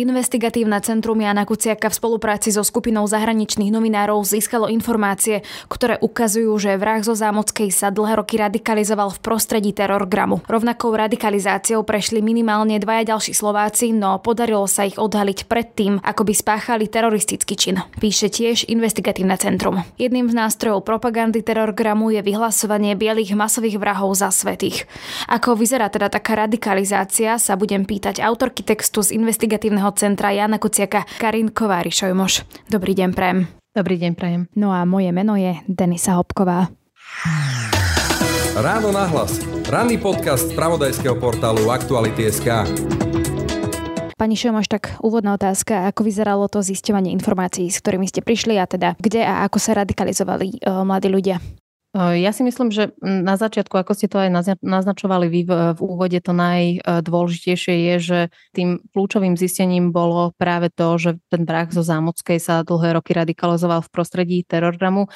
Investigatívne 0.00 0.80
centrum 0.80 1.20
Jana 1.20 1.44
Kuciaka 1.44 1.92
v 1.92 1.98
spolupráci 2.00 2.48
so 2.48 2.64
skupinou 2.64 3.04
zahraničných 3.04 3.68
novinárov 3.68 4.24
získalo 4.24 4.72
informácie, 4.72 5.44
ktoré 5.68 6.00
ukazujú, 6.00 6.56
že 6.56 6.80
vrah 6.80 7.04
zo 7.04 7.12
Zámockej 7.12 7.68
sa 7.68 7.92
dlhé 7.92 8.16
roky 8.16 8.40
radikalizoval 8.40 9.12
v 9.12 9.20
prostredí 9.20 9.76
terorgramu. 9.76 10.40
Rovnakou 10.48 10.96
radikalizáciou 10.96 11.84
prešli 11.84 12.24
minimálne 12.24 12.80
dvaja 12.80 13.12
ďalší 13.12 13.36
Slováci, 13.36 13.92
no 13.92 14.16
podarilo 14.24 14.64
sa 14.64 14.88
ich 14.88 14.96
odhaliť 14.96 15.44
predtým, 15.44 16.00
ako 16.00 16.22
by 16.24 16.32
spáchali 16.32 16.88
teroristický 16.88 17.52
čin. 17.60 17.76
Píše 18.00 18.32
tiež 18.32 18.72
investigatívne 18.72 19.36
centrum. 19.36 19.84
Jedným 20.00 20.32
z 20.32 20.34
nástrojov 20.40 20.80
propagandy 20.80 21.44
terorgramu 21.44 22.08
je 22.08 22.24
vyhlasovanie 22.24 22.96
bielých 22.96 23.36
masových 23.36 23.76
vrahov 23.76 24.16
za 24.16 24.32
svetých. 24.32 24.88
Ako 25.28 25.60
vyzerá 25.60 25.92
teda 25.92 26.08
taká 26.08 26.48
radikalizácia, 26.48 27.36
sa 27.36 27.52
budem 27.52 27.84
pýtať 27.84 28.24
autorky 28.24 28.64
textu 28.64 29.04
z 29.04 29.12
investigatívneho 29.20 29.89
centra 29.94 30.30
Jana 30.30 30.58
Kuciaka 30.58 31.06
Karin 31.18 31.50
kovári 31.50 31.90
Dobrý 32.70 32.92
deň, 32.94 33.10
Prem. 33.14 33.46
Dobrý 33.70 34.02
deň, 34.02 34.12
Prajem. 34.18 34.42
No 34.58 34.74
a 34.74 34.82
moje 34.82 35.14
meno 35.14 35.38
je 35.38 35.54
Denisa 35.70 36.18
Hopková. 36.18 36.74
Ráno 38.58 38.90
nahlas. 38.90 39.38
Ranný 39.70 40.02
podcast 40.02 40.50
z 40.50 40.58
pravodajského 40.58 41.14
portálu 41.22 41.70
Aktuality.sk. 41.70 42.66
Pani 44.18 44.36
Šomoš, 44.36 44.68
tak 44.68 45.00
úvodná 45.00 45.32
otázka, 45.32 45.88
ako 45.88 46.04
vyzeralo 46.04 46.44
to 46.50 46.60
zisťovanie 46.60 47.14
informácií, 47.14 47.72
s 47.72 47.80
ktorými 47.80 48.04
ste 48.04 48.20
prišli 48.20 48.58
a 48.60 48.68
teda 48.68 48.98
kde 49.00 49.24
a 49.24 49.48
ako 49.48 49.56
sa 49.56 49.72
radikalizovali 49.80 50.60
uh, 50.60 50.84
mladí 50.84 51.08
ľudia? 51.08 51.40
Ja 51.90 52.30
si 52.30 52.46
myslím, 52.46 52.70
že 52.70 52.94
na 53.02 53.34
začiatku, 53.34 53.74
ako 53.74 53.98
ste 53.98 54.06
to 54.06 54.22
aj 54.22 54.30
naznačovali 54.62 55.26
vy 55.26 55.40
v 55.74 55.80
úvode, 55.82 56.14
to 56.22 56.30
najdôležitejšie 56.30 57.74
je, 57.90 57.94
že 57.98 58.18
tým 58.54 58.78
kľúčovým 58.94 59.34
zistením 59.34 59.90
bolo 59.90 60.30
práve 60.38 60.70
to, 60.70 60.94
že 61.02 61.10
ten 61.34 61.42
vrah 61.42 61.66
zo 61.66 61.82
Zámockej 61.82 62.38
sa 62.38 62.62
dlhé 62.62 62.94
roky 62.94 63.10
radikalizoval 63.10 63.82
v 63.82 63.90
prostredí 63.90 64.38
terorgramu. 64.46 65.10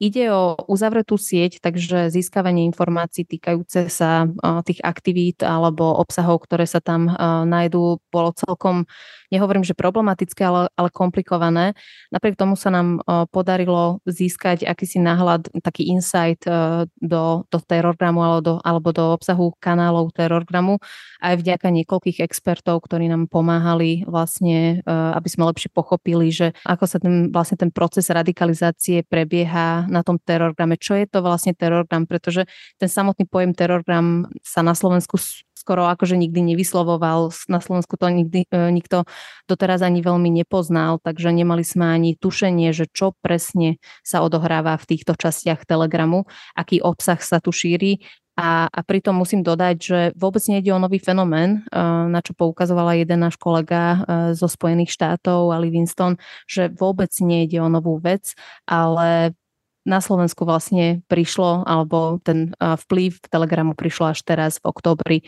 Ide 0.00 0.32
o 0.32 0.56
uzavretú 0.64 1.20
sieť, 1.20 1.60
takže 1.60 2.08
získavanie 2.08 2.64
informácií 2.64 3.28
týkajúce 3.28 3.92
sa 3.92 4.24
tých 4.64 4.80
aktivít 4.80 5.44
alebo 5.44 5.92
obsahov, 6.00 6.40
ktoré 6.48 6.64
sa 6.64 6.80
tam 6.80 7.12
nájdú, 7.44 8.00
bolo 8.08 8.32
celkom, 8.32 8.88
nehovorím, 9.28 9.60
že 9.60 9.76
problematické, 9.76 10.40
ale, 10.40 10.72
ale 10.72 10.88
komplikované. 10.88 11.76
Napriek 12.08 12.40
tomu 12.40 12.56
sa 12.56 12.72
nám 12.72 13.04
podarilo 13.28 14.00
získať 14.08 14.64
akýsi 14.64 15.04
náhľad, 15.04 15.52
taký 15.60 15.92
insight 15.92 16.48
do, 16.96 17.44
do 17.44 17.58
terorgramu 17.60 18.24
alebo 18.24 18.40
do, 18.40 18.54
alebo 18.64 18.96
do 18.96 19.04
obsahu 19.12 19.52
kanálov 19.60 20.16
terorgramu 20.16 20.80
aj 21.20 21.44
vďaka 21.44 21.68
niekoľkých 21.68 22.24
expertov, 22.24 22.80
ktorí 22.88 23.04
nám 23.12 23.28
pomáhali 23.28 24.08
vlastne, 24.08 24.80
aby 24.88 25.28
sme 25.28 25.44
lepšie 25.52 25.68
pochopili, 25.68 26.32
že 26.32 26.56
ako 26.64 26.84
sa 26.88 26.96
ten, 26.96 27.28
vlastne 27.28 27.60
ten 27.60 27.68
proces 27.68 28.08
radikalizácie 28.08 29.04
prebieha 29.04 29.89
na 29.90 30.06
tom 30.06 30.22
terorgrame. 30.22 30.78
Čo 30.78 30.94
je 30.94 31.10
to 31.10 31.20
vlastne 31.20 31.52
terorgram? 31.52 32.06
Pretože 32.06 32.46
ten 32.78 32.88
samotný 32.88 33.26
pojem 33.26 33.52
terorgram 33.52 34.30
sa 34.40 34.62
na 34.62 34.78
Slovensku 34.78 35.18
skoro 35.60 35.84
akože 35.84 36.16
nikdy 36.16 36.56
nevyslovoval. 36.56 37.28
Na 37.52 37.60
Slovensku 37.60 38.00
to 38.00 38.08
nikdy, 38.08 38.48
e, 38.48 38.72
nikto 38.72 39.04
doteraz 39.44 39.84
ani 39.84 40.00
veľmi 40.00 40.32
nepoznal, 40.32 40.96
takže 41.04 41.28
nemali 41.36 41.60
sme 41.60 41.84
ani 41.84 42.10
tušenie, 42.16 42.72
že 42.72 42.88
čo 42.88 43.12
presne 43.20 43.76
sa 44.00 44.24
odohráva 44.24 44.80
v 44.80 44.88
týchto 44.96 45.12
častiach 45.12 45.68
Telegramu, 45.68 46.24
aký 46.56 46.80
obsah 46.80 47.20
sa 47.20 47.44
tu 47.44 47.52
šíri. 47.52 48.00
A, 48.40 48.72
a 48.72 48.80
pritom 48.80 49.12
musím 49.12 49.44
dodať, 49.44 49.76
že 49.76 50.00
vôbec 50.16 50.40
nejde 50.48 50.72
o 50.72 50.80
nový 50.80 50.96
fenomén, 50.96 51.60
e, 51.68 51.76
na 52.08 52.24
čo 52.24 52.32
poukazovala 52.32 52.96
jeden 52.96 53.20
náš 53.20 53.36
kolega 53.36 53.82
e, 53.82 53.98
zo 54.32 54.48
Spojených 54.48 54.96
štátov, 54.96 55.52
Ali 55.52 55.68
Winston, 55.68 56.16
že 56.48 56.72
vôbec 56.72 57.12
nejde 57.20 57.60
o 57.60 57.68
novú 57.68 58.00
vec, 58.00 58.32
ale 58.64 59.36
na 59.84 59.98
Slovensku 60.04 60.44
vlastne 60.44 61.00
prišlo, 61.08 61.64
alebo 61.64 62.20
ten 62.20 62.52
vplyv 62.60 63.16
Telegramu 63.32 63.72
prišlo 63.72 64.12
až 64.12 64.20
teraz 64.24 64.60
v 64.60 64.68
oktobri 64.68 65.18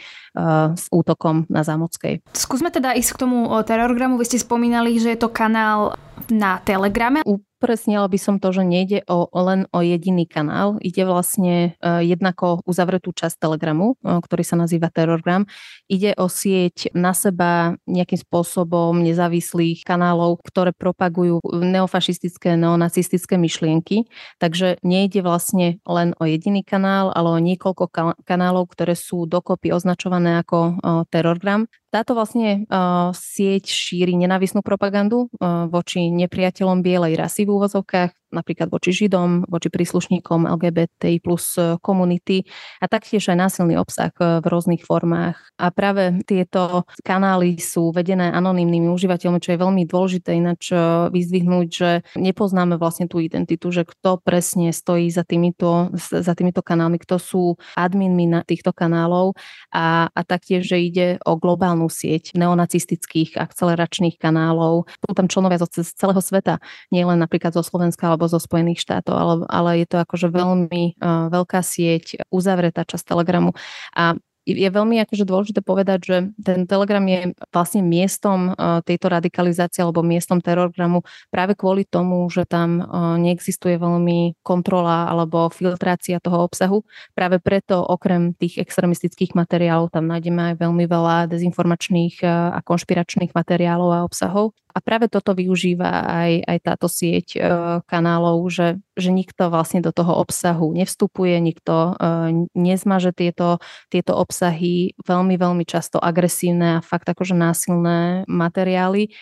s 0.77 0.85
útokom 0.93 1.49
na 1.49 1.65
Zámockej. 1.65 2.21
Skúsme 2.37 2.69
teda 2.69 2.93
ísť 2.93 3.17
k 3.17 3.21
tomu 3.25 3.49
terorgramu. 3.65 4.21
Vy 4.21 4.29
ste 4.29 4.39
spomínali, 4.45 5.01
že 5.01 5.17
je 5.17 5.21
to 5.25 5.33
kanál 5.33 5.97
na 6.29 6.61
Telegrame. 6.65 7.25
Upresnila 7.63 8.11
by 8.11 8.19
som 8.19 8.43
to, 8.43 8.51
že 8.51 8.67
nejde 8.67 9.07
o, 9.07 9.31
len 9.39 9.71
o 9.71 9.87
jediný 9.87 10.27
kanál. 10.27 10.83
Ide 10.83 11.07
vlastne 11.07 11.79
uh, 11.79 12.03
jednako 12.03 12.59
uzavretú 12.67 13.15
časť 13.15 13.39
Telegramu, 13.39 13.95
uh, 14.03 14.19
ktorý 14.19 14.43
sa 14.43 14.59
nazýva 14.59 14.91
Terrorgram. 14.91 15.47
Ide 15.87 16.19
o 16.19 16.27
sieť 16.27 16.91
na 16.91 17.15
seba 17.15 17.79
nejakým 17.87 18.19
spôsobom 18.19 18.99
nezávislých 18.99 19.87
kanálov, 19.87 20.43
ktoré 20.43 20.75
propagujú 20.75 21.39
neofašistické, 21.47 22.59
neonacistické 22.59 23.39
myšlienky. 23.39 24.11
Takže 24.43 24.83
nejde 24.83 25.23
vlastne 25.23 25.79
len 25.87 26.19
o 26.19 26.27
jediný 26.27 26.67
kanál, 26.67 27.15
ale 27.15 27.31
o 27.31 27.39
niekoľko 27.39 27.95
kanálov, 28.27 28.75
ktoré 28.75 28.99
sú 28.99 29.31
dokopy 29.31 29.71
označované 29.71 30.43
ako 30.43 30.59
uh, 30.59 31.07
Terrorgram. 31.07 31.71
Táto 31.93 32.17
vlastne 32.17 32.65
uh, 32.73 33.13
sieť 33.13 33.69
šíri 33.69 34.17
nenávisnú 34.17 34.65
propagandu 34.65 35.29
uh, 35.37 35.69
voči 35.69 36.09
nepriateľom 36.09 36.81
bielej 36.81 37.21
rasy 37.21 37.45
v 37.45 37.53
úvozovkách, 37.53 38.17
napríklad 38.33 38.73
voči 38.73 38.91
Židom, 38.91 39.47
voči 39.47 39.69
príslušníkom 39.69 40.49
LGBTI 40.49 41.21
plus 41.21 41.55
e, 41.61 41.77
komunity 41.79 42.49
a 42.81 42.89
taktiež 42.89 43.29
aj 43.31 43.39
násilný 43.39 43.77
obsah 43.77 44.11
e, 44.17 44.41
v 44.41 44.47
rôznych 44.49 44.83
formách. 44.83 45.39
A 45.61 45.69
práve 45.71 46.25
tieto 46.25 46.89
kanály 47.05 47.61
sú 47.61 47.93
vedené 47.93 48.33
anonymnými 48.33 48.89
užívateľmi, 48.89 49.39
čo 49.39 49.55
je 49.55 49.63
veľmi 49.63 49.83
dôležité 49.87 50.35
ináč 50.35 50.73
e, 50.73 50.77
vyzdvihnúť, 51.13 51.69
že 51.69 51.91
nepoznáme 52.17 52.81
vlastne 52.81 53.07
tú 53.07 53.21
identitu, 53.21 53.69
že 53.69 53.85
kto 53.85 54.19
presne 54.25 54.73
stojí 54.73 55.13
za 55.13 55.23
týmito, 55.23 55.93
za 56.01 56.33
týmito 56.33 56.65
kanálmi, 56.65 56.97
kto 56.99 57.17
sú 57.21 57.43
adminmi 57.77 58.27
na 58.27 58.41
týchto 58.43 58.73
kanálov 58.73 59.37
a, 59.71 60.09
a 60.09 60.21
taktiež, 60.25 60.65
že 60.67 60.81
ide 60.81 61.07
o 61.29 61.37
globálnu 61.37 61.87
sieť 61.93 62.33
neonacistických 62.33 63.37
akceleračných 63.37 64.17
kanálov. 64.17 64.89
Sú 64.89 65.13
tam 65.13 65.29
členovia 65.29 65.61
z 65.63 65.93
celého 65.95 66.23
sveta, 66.23 66.59
nielen 66.89 67.21
napríklad 67.21 67.55
zo 67.55 67.63
Slovenska 67.63 68.09
alebo 68.09 68.22
alebo 68.23 68.31
zo 68.31 68.39
Spojených 68.39 68.79
štátov, 68.79 69.15
ale, 69.19 69.35
ale 69.51 69.71
je 69.83 69.91
to 69.91 69.99
akože 69.99 70.31
veľmi 70.31 71.03
uh, 71.03 71.27
veľká 71.27 71.59
sieť, 71.59 72.23
uzavretá 72.31 72.87
časť 72.87 73.03
Telegramu. 73.03 73.51
A 73.99 74.15
je 74.43 74.67
veľmi 74.67 74.99
akože 75.07 75.23
dôležité 75.23 75.63
povedať, 75.63 75.99
že 76.03 76.17
ten 76.35 76.67
Telegram 76.67 77.03
je 77.07 77.31
vlastne 77.55 77.79
miestom 77.79 78.59
tejto 78.83 79.07
radikalizácie 79.07 79.87
alebo 79.87 80.03
miestom 80.03 80.43
terorgramu 80.43 81.07
práve 81.31 81.55
kvôli 81.55 81.87
tomu, 81.87 82.27
že 82.27 82.43
tam 82.43 82.83
neexistuje 83.23 83.79
veľmi 83.79 84.43
kontrola 84.43 85.07
alebo 85.07 85.47
filtrácia 85.47 86.19
toho 86.19 86.43
obsahu. 86.43 86.83
Práve 87.15 87.39
preto 87.39 87.87
okrem 87.87 88.35
tých 88.35 88.59
extremistických 88.59 89.39
materiálov 89.39 89.95
tam 89.95 90.11
nájdeme 90.11 90.55
aj 90.55 90.55
veľmi 90.59 90.91
veľa 90.91 91.31
dezinformačných 91.31 92.27
a 92.27 92.59
konšpiračných 92.67 93.39
materiálov 93.39 93.91
a 93.95 94.03
obsahov. 94.03 94.59
A 94.73 94.79
práve 94.81 95.07
toto 95.13 95.37
využíva 95.37 96.09
aj, 96.09 96.33
aj 96.49 96.59
táto 96.65 96.89
sieť 96.89 97.27
e, 97.37 97.39
kanálov, 97.85 98.49
že, 98.49 98.81
že 98.97 99.13
nikto 99.13 99.53
vlastne 99.53 99.85
do 99.85 99.93
toho 99.93 100.17
obsahu 100.17 100.73
nevstupuje, 100.73 101.37
nikto 101.45 101.93
e, 101.97 102.49
nezmaže 102.57 103.13
tieto, 103.13 103.61
tieto 103.93 104.17
obsahy, 104.17 104.97
veľmi, 105.05 105.37
veľmi 105.37 105.65
často 105.69 106.01
agresívne 106.01 106.81
a 106.81 106.85
fakt 106.85 107.09
akože 107.09 107.37
násilné 107.37 108.25
materiály. 108.25 109.13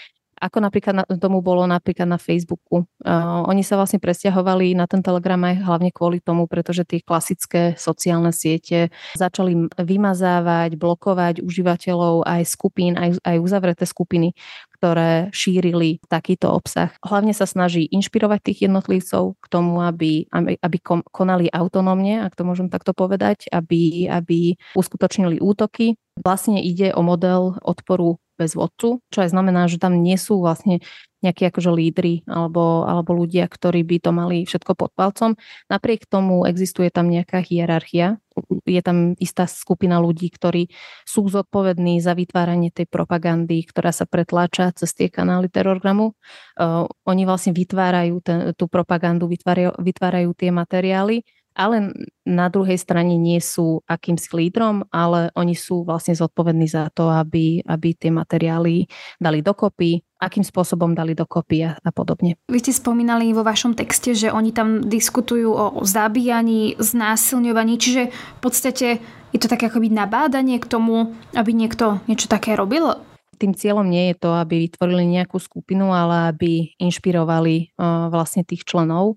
Ako 0.41 0.57
napríklad 0.65 0.95
na, 0.97 1.05
tomu 1.05 1.45
bolo 1.45 1.69
napríklad 1.69 2.09
na 2.09 2.17
Facebooku. 2.17 2.89
Uh, 3.05 3.45
oni 3.45 3.61
sa 3.61 3.77
vlastne 3.77 4.01
presťahovali 4.01 4.73
na 4.73 4.89
ten 4.89 5.05
Telegram 5.05 5.37
aj 5.37 5.61
hlavne 5.61 5.93
kvôli 5.93 6.17
tomu, 6.25 6.49
pretože 6.49 6.89
tie 6.89 7.05
klasické 7.05 7.77
sociálne 7.77 8.33
siete 8.33 8.89
začali 9.21 9.69
vymazávať, 9.77 10.81
blokovať 10.81 11.45
užívateľov 11.45 12.25
aj 12.25 12.43
skupín, 12.49 12.97
aj, 12.97 13.21
aj 13.21 13.37
uzavreté 13.37 13.85
skupiny, 13.85 14.33
ktoré 14.81 15.29
šírili 15.37 16.01
takýto 16.09 16.49
obsah. 16.49 16.97
Hlavne 17.05 17.37
sa 17.37 17.45
snaží 17.45 17.85
inšpirovať 17.93 18.41
tých 18.41 18.59
jednotlivcov 18.65 19.37
k 19.37 19.47
tomu, 19.53 19.85
aby, 19.85 20.25
aby, 20.33 20.79
konali 21.13 21.53
autonómne, 21.53 22.25
ak 22.25 22.33
to 22.33 22.49
môžem 22.49 22.73
takto 22.73 22.97
povedať, 22.97 23.45
aby, 23.53 24.09
aby 24.09 24.57
uskutočnili 24.73 25.37
útoky. 25.45 26.01
Vlastne 26.17 26.65
ide 26.65 26.97
o 26.97 27.05
model 27.05 27.61
odporu 27.61 28.17
bez 28.41 28.57
vodcu, 28.57 29.05
čo 29.13 29.19
aj 29.21 29.37
znamená, 29.37 29.69
že 29.69 29.77
tam 29.77 30.01
nie 30.01 30.17
sú 30.17 30.41
vlastne 30.41 30.81
nejakí 31.21 31.53
akože 31.53 31.69
lídry 31.69 32.25
alebo, 32.25 32.89
alebo 32.89 33.13
ľudia, 33.13 33.45
ktorí 33.45 33.85
by 33.85 33.97
to 34.01 34.11
mali 34.11 34.49
všetko 34.49 34.73
pod 34.73 34.91
palcom. 34.97 35.37
Napriek 35.69 36.09
tomu 36.09 36.49
existuje 36.49 36.89
tam 36.89 37.13
nejaká 37.13 37.45
hierarchia. 37.45 38.17
Je 38.65 38.81
tam 38.81 39.13
istá 39.21 39.45
skupina 39.45 40.01
ľudí, 40.01 40.33
ktorí 40.33 40.73
sú 41.05 41.29
zodpovední 41.29 42.01
za 42.01 42.17
vytváranie 42.17 42.73
tej 42.73 42.89
propagandy, 42.89 43.61
ktorá 43.69 43.93
sa 43.93 44.09
pretláča 44.09 44.73
cez 44.73 44.97
tie 44.97 45.13
kanály 45.13 45.53
terorgramu. 45.53 46.17
Uh, 46.57 46.89
oni 47.05 47.29
vlastne 47.29 47.53
vytvárajú 47.53 48.17
ten, 48.25 48.57
tú 48.57 48.65
propagandu, 48.65 49.29
vytvárajú, 49.29 49.77
vytvárajú 49.77 50.33
tie 50.33 50.49
materiály 50.49 51.21
ale 51.55 51.93
na 52.25 52.47
druhej 52.47 52.79
strane 52.79 53.19
nie 53.19 53.43
sú 53.43 53.83
akýmsi 53.91 54.31
lídrom, 54.33 54.87
ale 54.95 55.35
oni 55.35 55.59
sú 55.59 55.83
vlastne 55.83 56.15
zodpovední 56.15 56.71
za 56.71 56.89
to, 56.95 57.11
aby, 57.11 57.61
aby 57.67 57.89
tie 57.99 58.15
materiály 58.15 58.87
dali 59.19 59.43
dokopy, 59.43 60.01
akým 60.21 60.45
spôsobom 60.47 60.95
dali 60.95 61.17
dokopy 61.17 61.67
a, 61.67 61.71
a 61.81 61.91
podobne. 61.91 62.39
Vy 62.47 62.61
ste 62.63 62.77
spomínali 62.77 63.33
vo 63.35 63.43
vašom 63.43 63.75
texte, 63.75 64.15
že 64.15 64.31
oni 64.31 64.55
tam 64.55 64.87
diskutujú 64.87 65.51
o 65.51 65.67
zabíjaní, 65.83 66.79
znásilňovaní, 66.79 67.75
čiže 67.81 68.03
v 68.13 68.41
podstate 68.41 69.03
je 69.31 69.39
to 69.39 69.51
také 69.51 69.71
akoby 69.71 69.91
nabádanie 69.91 70.59
k 70.59 70.67
tomu, 70.67 71.15
aby 71.35 71.51
niekto 71.55 72.03
niečo 72.11 72.27
také 72.27 72.59
robil? 72.59 72.99
Tým 73.41 73.57
cieľom 73.57 73.89
nie 73.89 74.13
je 74.13 74.21
to, 74.21 74.37
aby 74.37 74.69
vytvorili 74.69 75.09
nejakú 75.09 75.41
skupinu, 75.41 75.97
ale 75.97 76.29
aby 76.29 76.77
inšpirovali 76.77 77.73
vlastne 78.13 78.45
tých 78.45 78.69
členov 78.69 79.17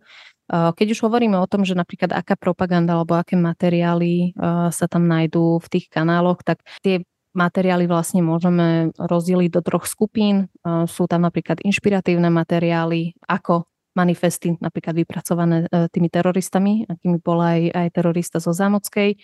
keď 0.51 0.87
už 0.91 0.99
hovoríme 1.07 1.39
o 1.39 1.47
tom, 1.47 1.63
že 1.63 1.75
napríklad 1.77 2.11
aká 2.11 2.35
propaganda 2.35 2.99
alebo 2.99 3.15
aké 3.15 3.39
materiály 3.39 4.35
sa 4.69 4.85
tam 4.91 5.07
nájdú 5.07 5.63
v 5.63 5.67
tých 5.71 5.85
kanáloch, 5.87 6.43
tak 6.43 6.61
tie 6.83 7.01
materiály 7.33 7.89
vlastne 7.89 8.21
môžeme 8.21 8.93
rozdeliť 8.99 9.49
do 9.49 9.61
troch 9.65 9.89
skupín. 9.89 10.53
Sú 10.85 11.09
tam 11.09 11.25
napríklad 11.25 11.63
inšpiratívne 11.65 12.29
materiály, 12.29 13.17
ako 13.25 13.65
manifesty 13.97 14.53
napríklad 14.57 14.97
vypracované 14.97 15.65
tými 15.89 16.09
teroristami, 16.09 16.85
akými 16.85 17.21
bola 17.21 17.57
aj, 17.57 17.63
aj 17.73 17.87
terorista 17.93 18.37
zo 18.37 18.53
Zámockej. 18.53 19.17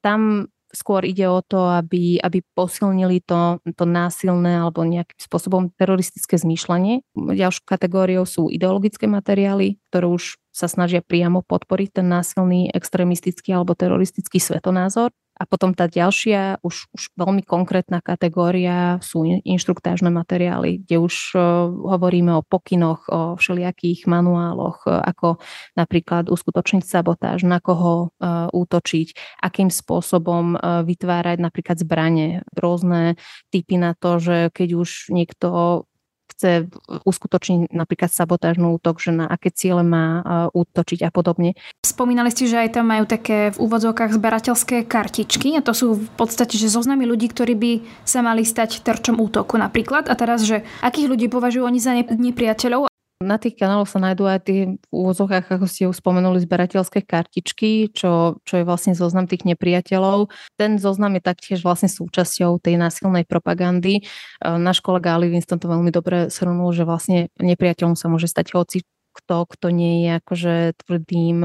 Tam 0.00 0.48
skôr 0.70 1.02
ide 1.06 1.26
o 1.26 1.42
to, 1.42 1.66
aby, 1.66 2.18
aby 2.22 2.42
posilnili 2.54 3.22
to, 3.26 3.58
to 3.74 3.84
násilné 3.86 4.62
alebo 4.62 4.86
nejakým 4.86 5.18
spôsobom 5.18 5.74
teroristické 5.74 6.38
zmýšľanie. 6.38 7.02
Ďalšou 7.14 7.66
kategóriou 7.66 8.22
sú 8.26 8.48
ideologické 8.48 9.10
materiály, 9.10 9.82
ktoré 9.90 10.06
už 10.06 10.38
sa 10.50 10.66
snažia 10.66 11.02
priamo 11.02 11.42
podporiť 11.46 12.02
ten 12.02 12.06
násilný 12.10 12.70
extrémistický 12.74 13.54
alebo 13.54 13.78
teroristický 13.78 14.42
svetonázor. 14.42 15.14
A 15.40 15.48
potom 15.48 15.72
tá 15.72 15.88
ďalšia, 15.88 16.60
už, 16.60 16.92
už 16.92 17.02
veľmi 17.16 17.40
konkrétna 17.48 18.04
kategória 18.04 19.00
sú 19.00 19.24
inštruktážne 19.24 20.12
materiály, 20.12 20.84
kde 20.84 21.00
už 21.00 21.32
uh, 21.32 21.72
hovoríme 21.96 22.36
o 22.36 22.44
pokynoch, 22.44 23.08
o 23.08 23.40
všelijakých 23.40 24.04
manuáloch, 24.04 24.84
uh, 24.84 25.00
ako 25.00 25.40
napríklad 25.80 26.28
uskutočniť 26.28 26.84
sabotáž, 26.84 27.48
na 27.48 27.56
koho 27.56 28.12
uh, 28.20 28.52
útočiť, 28.52 29.40
akým 29.40 29.72
spôsobom 29.72 30.60
vytvárať 30.60 31.38
napríklad 31.40 31.80
zbranie, 31.80 32.44
rôzne 32.52 33.16
typy 33.48 33.80
na 33.80 33.96
to, 33.96 34.20
že 34.20 34.36
keď 34.52 34.68
už 34.76 35.08
niekto 35.08 35.48
chce 36.40 36.72
uskutočniť 36.88 37.68
napríklad 37.68 38.08
sabotážny 38.08 38.64
útok, 38.64 38.96
že 38.96 39.12
na 39.12 39.28
aké 39.28 39.52
ciele 39.52 39.84
má 39.84 40.24
útočiť 40.56 41.04
a 41.04 41.12
podobne. 41.12 41.52
Spomínali 41.84 42.32
ste, 42.32 42.48
že 42.48 42.64
aj 42.64 42.80
tam 42.80 42.88
majú 42.88 43.04
také 43.04 43.52
v 43.52 43.60
úvodzovkách 43.60 44.16
zberateľské 44.16 44.88
kartičky 44.88 45.60
a 45.60 45.60
to 45.60 45.76
sú 45.76 46.00
v 46.00 46.10
podstate 46.16 46.56
že 46.56 46.72
zoznamy 46.72 47.04
ľudí, 47.04 47.28
ktorí 47.28 47.52
by 47.60 47.72
sa 48.08 48.24
mali 48.24 48.48
stať 48.48 48.80
terčom 48.80 49.20
útoku 49.20 49.60
napríklad. 49.60 50.08
A 50.08 50.16
teraz, 50.16 50.48
že 50.48 50.64
akých 50.80 51.12
ľudí 51.12 51.28
považujú 51.28 51.68
oni 51.68 51.76
za 51.76 51.92
nepriateľov 51.92 52.89
na 53.20 53.36
tých 53.36 53.60
kanáloch 53.60 53.92
sa 53.92 54.00
nájdú 54.00 54.24
aj 54.24 54.40
tie 54.48 54.60
v 54.80 54.94
úvozovkách, 54.96 55.52
ako 55.52 55.66
ste 55.68 55.84
už 55.92 56.00
spomenuli, 56.00 56.40
zberateľské 56.40 57.04
kartičky, 57.04 57.92
čo, 57.92 58.40
čo 58.48 58.54
je 58.56 58.64
vlastne 58.64 58.96
zoznam 58.96 59.28
tých 59.28 59.44
nepriateľov. 59.44 60.32
Ten 60.56 60.80
zoznam 60.80 61.20
je 61.20 61.22
taktiež 61.28 61.60
vlastne 61.60 61.92
súčasťou 61.92 62.64
tej 62.64 62.80
násilnej 62.80 63.28
propagandy. 63.28 64.00
E, 64.00 64.02
náš 64.40 64.80
kolega 64.80 65.20
Ali 65.20 65.28
Winston 65.28 65.60
to 65.60 65.68
veľmi 65.68 65.92
dobre 65.92 66.32
shrnul, 66.32 66.72
že 66.72 66.88
vlastne 66.88 67.28
nepriateľom 67.36 67.92
sa 67.92 68.08
môže 68.08 68.24
stať 68.24 68.56
hoci 68.56 68.88
kto, 69.12 69.44
kto 69.52 69.66
nie 69.68 70.06
je 70.06 70.10
akože 70.22 70.54
tvrdým 70.86 71.44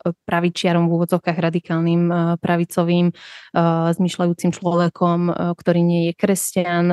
pravičiarom 0.00 0.86
v 0.86 0.94
úvodzovkách 0.96 1.38
radikálnym 1.38 2.02
eh, 2.08 2.18
pravicovým 2.38 3.10
eh, 3.10 3.58
zmyšľajúcim 3.94 4.50
človekom, 4.54 5.18
eh, 5.28 5.34
ktorý 5.54 5.80
nie 5.82 6.02
je 6.10 6.12
kresťan, 6.16 6.92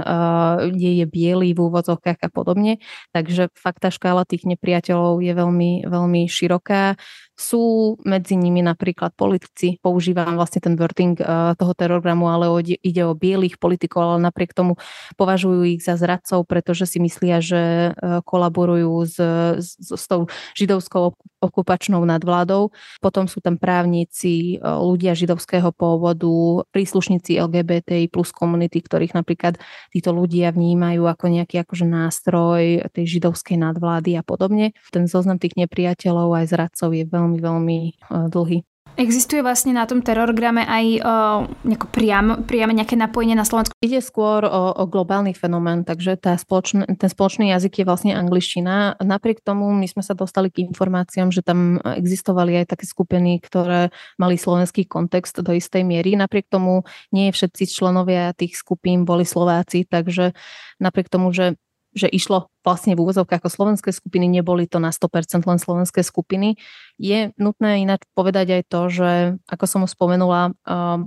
nie 0.74 1.04
je 1.04 1.06
biely 1.08 1.54
v 1.54 1.60
úvodzovkách 1.60 2.20
a 2.22 2.30
podobne. 2.32 2.80
Takže 3.14 3.50
fakt 3.56 3.84
tá 3.84 3.90
škála 3.90 4.28
tých 4.28 4.44
nepriateľov 4.46 5.22
je 5.24 5.34
veľmi, 5.34 5.72
veľmi 5.88 6.22
široká. 6.28 7.00
Sú 7.38 7.96
medzi 8.02 8.34
nimi 8.34 8.66
napríklad 8.66 9.14
politici, 9.14 9.78
používam 9.80 10.34
vlastne 10.36 10.58
ten 10.58 10.74
wording 10.74 11.14
toho 11.54 11.74
terorogramu, 11.78 12.34
ale 12.34 12.50
ide 12.66 13.04
o 13.06 13.14
bielých 13.14 13.62
politikov, 13.62 14.18
ale 14.18 14.26
napriek 14.26 14.58
tomu 14.58 14.82
považujú 15.22 15.70
ich 15.70 15.86
za 15.86 16.02
zradcov, 16.02 16.50
pretože 16.50 16.90
si 16.90 16.98
myslia, 16.98 17.38
že 17.38 17.94
kolaborujú 18.26 19.06
s, 19.06 19.18
s, 19.62 19.70
s 19.78 20.06
tou 20.10 20.26
židovskou 20.58 21.14
okupačnou 21.42 22.04
nadvládou. 22.04 22.70
Potom 23.02 23.26
sú 23.26 23.42
tam 23.42 23.58
právnici, 23.58 24.58
uh, 24.60 24.78
ľudia 24.82 25.18
židovského 25.18 25.74
pôvodu, 25.74 26.64
príslušníci 26.70 27.40
LGBTI 27.40 28.12
plus 28.12 28.30
komunity, 28.30 28.84
ktorých 28.84 29.18
napríklad 29.18 29.58
títo 29.90 30.14
ľudia 30.14 30.52
vnímajú 30.54 31.08
ako 31.08 31.26
nejaký 31.32 31.64
akože 31.64 31.86
nástroj 31.88 32.86
tej 32.92 33.06
židovskej 33.18 33.58
nadvlády 33.58 34.20
a 34.20 34.24
podobne. 34.26 34.76
Ten 34.92 35.08
zoznam 35.08 35.40
tých 35.40 35.56
nepriateľov 35.56 36.44
aj 36.44 36.46
zradcov 36.52 36.90
je 36.94 37.06
veľmi 37.08 37.38
veľmi, 37.38 37.80
eh, 37.94 38.28
dlhý. 38.30 38.60
Existuje 38.98 39.46
vlastne 39.46 39.78
na 39.78 39.86
tom 39.86 40.02
terorgrame 40.02 40.66
aj 40.66 40.86
uh, 41.06 41.86
priam, 41.94 42.42
priame 42.50 42.74
nejaké 42.74 42.98
napojenie 42.98 43.38
na 43.38 43.46
Slovensku? 43.46 43.78
Ide 43.78 44.02
skôr 44.02 44.42
o, 44.42 44.74
o 44.74 44.84
globálny 44.90 45.38
fenomén, 45.38 45.86
takže 45.86 46.18
tá 46.18 46.34
spoločný, 46.34 46.98
ten 46.98 47.06
spoločný 47.06 47.54
jazyk 47.54 47.82
je 47.82 47.86
vlastne 47.86 48.18
angličtina. 48.18 48.98
Napriek 48.98 49.46
tomu 49.46 49.70
my 49.70 49.86
sme 49.86 50.02
sa 50.02 50.18
dostali 50.18 50.50
k 50.50 50.66
informáciám, 50.66 51.30
že 51.30 51.46
tam 51.46 51.78
existovali 51.78 52.66
aj 52.66 52.74
také 52.74 52.90
skupiny, 52.90 53.38
ktoré 53.38 53.94
mali 54.18 54.34
slovenský 54.34 54.90
kontext 54.90 55.46
do 55.46 55.54
istej 55.54 55.86
miery. 55.86 56.18
Napriek 56.18 56.50
tomu 56.50 56.82
nie 57.14 57.30
všetci 57.30 57.70
členovia 57.70 58.34
tých 58.34 58.58
skupín 58.58 59.06
boli 59.06 59.30
Slováci, 59.30 59.86
takže 59.86 60.34
napriek 60.82 61.14
tomu, 61.14 61.30
že 61.30 61.62
že 61.96 62.12
išlo 62.12 62.52
vlastne 62.66 62.94
v 62.94 63.02
úvozovkách 63.04 63.40
ako 63.42 63.50
slovenské 63.50 63.90
skupiny, 63.96 64.28
neboli 64.28 64.68
to 64.68 64.78
na 64.78 64.92
100% 64.92 65.48
len 65.48 65.60
slovenské 65.60 66.04
skupiny. 66.04 66.60
Je 67.00 67.32
nutné 67.40 67.82
ináč 67.82 68.04
povedať 68.12 68.60
aj 68.60 68.64
to, 68.68 68.82
že 68.92 69.12
ako 69.48 69.66
som 69.66 69.80
už 69.88 69.96
spomenula, 69.96 70.52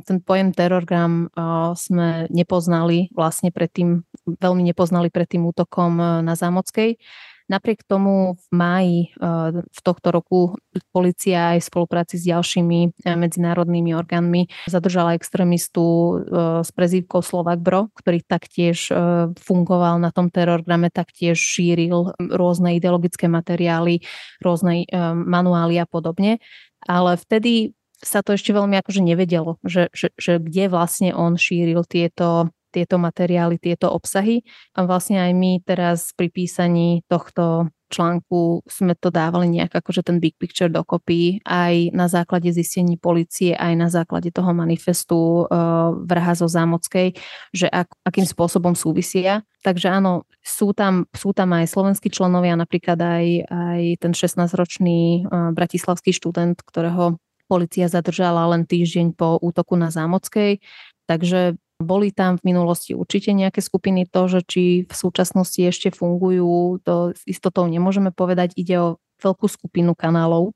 ten 0.09 0.19
pojem 0.25 0.57
terorgram 0.57 1.29
sme 1.77 2.27
nepoznali 2.33 3.13
vlastne 3.13 3.53
predtým, 3.53 4.03
veľmi 4.27 4.63
nepoznali 4.67 5.13
pred 5.13 5.29
tým 5.29 5.45
útokom 5.47 6.23
na 6.25 6.35
Zámockej. 6.35 6.97
Napriek 7.51 7.83
tomu 7.83 8.39
v 8.39 8.47
máji 8.55 8.99
eh, 9.11 9.67
v 9.67 9.81
tohto 9.83 10.15
roku 10.15 10.55
policia 10.95 11.59
aj 11.59 11.67
v 11.67 11.69
spolupráci 11.75 12.15
s 12.15 12.25
ďalšími 12.31 12.79
eh, 12.87 13.19
medzinárodnými 13.19 13.91
orgánmi 13.91 14.47
zadržala 14.71 15.19
extrémistu 15.19 15.83
eh, 15.83 16.63
s 16.63 16.71
prezývkou 16.71 17.19
Slovak 17.27 17.59
Bro, 17.59 17.91
ktorý 17.99 18.23
taktiež 18.23 18.93
fungoval 19.41 19.99
na 19.99 20.15
tom 20.15 20.31
terorgrame, 20.31 20.93
taktiež 20.93 21.41
šíril 21.41 22.15
rôzne 22.21 22.79
ideologické 22.79 23.27
materiály, 23.27 24.05
rôzne 24.45 24.87
manuály 25.17 25.81
a 25.81 25.87
podobne. 25.89 26.39
Ale 26.85 27.17
vtedy 27.17 27.75
sa 28.01 28.25
to 28.25 28.37
ešte 28.37 28.55
veľmi 28.55 28.81
akože 28.81 29.01
nevedelo, 29.05 29.61
že, 29.65 29.93
že, 29.93 30.13
že 30.17 30.41
kde 30.41 30.73
vlastne 30.73 31.11
on 31.13 31.37
šíril 31.37 31.85
tieto 31.85 32.49
tieto 32.71 32.97
materiály, 32.97 33.59
tieto 33.59 33.91
obsahy. 33.91 34.47
A 34.79 34.87
vlastne 34.87 35.19
aj 35.19 35.33
my 35.35 35.61
teraz 35.67 36.15
pri 36.15 36.31
písaní 36.31 37.03
tohto 37.11 37.69
článku 37.91 38.63
sme 38.71 38.95
to 38.95 39.11
dávali 39.11 39.51
nejak 39.51 39.75
akože 39.75 40.07
ten 40.07 40.23
big 40.23 40.39
picture 40.39 40.71
dokopy 40.71 41.43
aj 41.43 41.91
na 41.91 42.07
základe 42.07 42.55
zistení 42.55 42.95
policie, 42.95 43.59
aj 43.59 43.75
na 43.75 43.89
základe 43.91 44.31
toho 44.31 44.55
manifestu 44.55 45.45
uh, 45.45 45.91
vrha 46.07 46.33
zo 46.39 46.47
Zámockej, 46.47 47.19
že 47.51 47.67
ak, 47.67 47.91
akým 48.07 48.25
spôsobom 48.25 48.79
súvisia. 48.79 49.43
Takže 49.67 49.91
áno, 49.91 50.25
sú 50.41 50.73
tam, 50.73 51.11
sú 51.13 51.35
tam 51.35 51.53
aj 51.53 51.69
slovenskí 51.69 52.09
členovia, 52.09 52.57
napríklad 52.57 52.97
aj, 52.97 53.27
aj 53.51 53.81
ten 54.01 54.13
16-ročný 54.15 55.27
uh, 55.27 55.51
bratislavský 55.53 56.15
študent, 56.15 56.63
ktorého 56.63 57.19
policia 57.51 57.91
zadržala 57.91 58.47
len 58.55 58.63
týždeň 58.63 59.19
po 59.19 59.35
útoku 59.43 59.75
na 59.75 59.91
Zámockej. 59.91 60.63
Takže 61.11 61.59
boli 61.81 62.13
tam 62.13 62.37
v 62.37 62.53
minulosti 62.53 62.93
určite 62.93 63.33
nejaké 63.33 63.65
skupiny, 63.65 64.05
to, 64.05 64.29
že 64.29 64.41
či 64.45 64.65
v 64.85 64.95
súčasnosti 64.95 65.59
ešte 65.59 65.89
fungujú, 65.91 66.79
to 66.85 67.17
s 67.17 67.23
istotou 67.25 67.65
nemôžeme 67.65 68.13
povedať. 68.13 68.53
Ide 68.55 68.77
o 68.79 68.89
veľkú 69.25 69.49
skupinu 69.49 69.97
kanálov, 69.97 70.53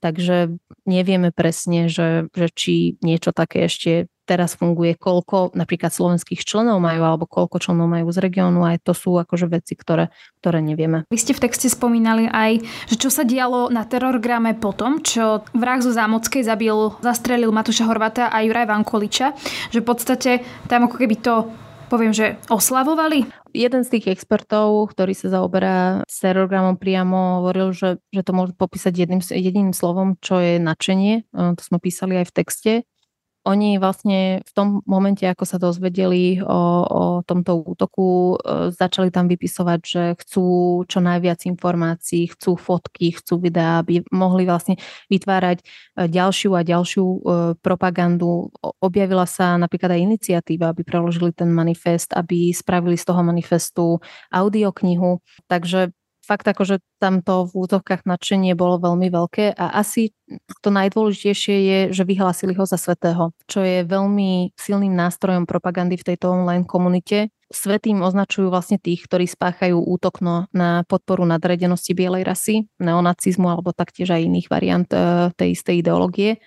takže 0.00 0.56
nevieme 0.88 1.30
presne, 1.30 1.92
že, 1.92 2.32
že 2.32 2.48
či 2.52 2.96
niečo 3.04 3.36
také 3.36 3.68
ešte 3.68 4.08
teraz 4.24 4.56
funguje, 4.56 4.96
koľko 4.96 5.52
napríklad 5.52 5.92
slovenských 5.92 6.42
členov 6.42 6.80
majú 6.80 7.04
alebo 7.04 7.24
koľko 7.28 7.60
členov 7.60 7.86
majú 7.92 8.08
z 8.10 8.18
regiónu, 8.24 8.64
aj 8.64 8.82
to 8.82 8.96
sú 8.96 9.20
akože 9.20 9.46
veci, 9.52 9.76
ktoré, 9.76 10.08
ktoré 10.40 10.64
nevieme. 10.64 11.04
Vy 11.12 11.20
ste 11.20 11.36
v 11.36 11.44
texte 11.44 11.68
spomínali 11.68 12.26
aj, 12.26 12.64
že 12.88 12.96
čo 12.96 13.12
sa 13.12 13.22
dialo 13.22 13.68
na 13.68 13.84
terorgrame 13.84 14.56
potom, 14.56 15.04
čo 15.04 15.44
vrah 15.52 15.78
zo 15.84 15.92
Zámockej 15.92 16.42
zabil, 16.42 16.76
zastrelil 17.04 17.52
Matúša 17.52 17.84
Horvata 17.84 18.32
a 18.32 18.42
Juraj 18.42 18.66
Vankoliča, 18.66 19.36
že 19.70 19.78
v 19.84 19.86
podstate 19.86 20.30
tam 20.66 20.88
ako 20.88 20.96
keby 20.98 21.16
to 21.20 21.34
poviem, 21.92 22.16
že 22.16 22.40
oslavovali? 22.48 23.44
jeden 23.54 23.86
z 23.86 23.96
tých 23.96 24.18
expertov, 24.18 24.90
ktorý 24.90 25.14
sa 25.14 25.30
zaoberá 25.30 26.02
s 26.10 26.18
terorgramom 26.18 26.74
priamo, 26.74 27.40
hovoril, 27.40 27.70
že, 27.70 28.02
že 28.10 28.26
to 28.26 28.34
môže 28.34 28.52
popísať 28.58 29.06
jedným, 29.06 29.22
jediným 29.22 29.70
slovom, 29.70 30.18
čo 30.18 30.42
je 30.42 30.58
nadšenie. 30.58 31.30
To 31.30 31.62
sme 31.62 31.78
písali 31.78 32.18
aj 32.18 32.34
v 32.34 32.34
texte 32.34 32.72
oni 33.44 33.76
vlastne 33.76 34.40
v 34.40 34.52
tom 34.56 34.68
momente, 34.88 35.28
ako 35.28 35.44
sa 35.44 35.60
dozvedeli 35.60 36.40
o, 36.40 36.60
o 36.84 37.02
tomto 37.28 37.60
útoku, 37.60 38.40
e, 38.40 38.72
začali 38.72 39.12
tam 39.12 39.28
vypisovať, 39.28 39.80
že 39.84 40.02
chcú 40.24 40.46
čo 40.88 40.98
najviac 41.04 41.44
informácií, 41.44 42.32
chcú 42.32 42.56
fotky, 42.56 43.12
chcú 43.12 43.44
videá, 43.44 43.84
aby 43.84 44.00
mohli 44.08 44.48
vlastne 44.48 44.80
vytvárať 45.12 45.60
e, 45.60 45.64
ďalšiu 46.08 46.56
a 46.56 46.64
ďalšiu 46.64 47.04
e, 47.04 47.18
propagandu. 47.60 48.48
Objavila 48.80 49.28
sa 49.28 49.60
napríklad 49.60 49.92
aj 49.92 50.04
iniciatíva, 50.08 50.72
aby 50.72 50.80
preložili 50.80 51.36
ten 51.36 51.52
manifest, 51.52 52.16
aby 52.16 52.48
spravili 52.56 52.96
z 52.96 53.04
toho 53.04 53.20
manifestu 53.20 54.00
audioknihu. 54.32 55.20
Takže 55.52 55.92
fakt 56.24 56.48
akože 56.48 56.80
tamto 56.96 57.44
v 57.52 57.68
útokkách 57.68 58.08
nadšenie 58.08 58.56
bolo 58.56 58.80
veľmi 58.80 59.12
veľké 59.12 59.52
a 59.52 59.76
asi 59.76 60.16
to 60.64 60.72
najdôležitejšie 60.72 61.56
je, 61.60 61.78
že 61.92 62.08
vyhlásili 62.08 62.56
ho 62.56 62.64
za 62.64 62.80
svetého, 62.80 63.36
čo 63.44 63.60
je 63.60 63.84
veľmi 63.84 64.56
silným 64.56 64.96
nástrojom 64.96 65.44
propagandy 65.44 66.00
v 66.00 66.06
tejto 66.14 66.32
online 66.32 66.64
komunite. 66.64 67.28
Svetým 67.52 68.00
označujú 68.00 68.48
vlastne 68.48 68.80
tých, 68.80 69.04
ktorí 69.04 69.28
spáchajú 69.28 69.76
útok 69.76 70.24
na 70.50 70.82
podporu 70.88 71.28
nadredenosti 71.28 71.92
bielej 71.92 72.24
rasy, 72.24 72.64
neonacizmu 72.80 73.46
alebo 73.46 73.76
taktiež 73.76 74.16
aj 74.16 74.26
iných 74.26 74.48
variant 74.48 74.88
e, 74.90 75.30
tej 75.36 75.54
istej 75.54 75.84
ideológie 75.84 76.30
e, 76.34 76.38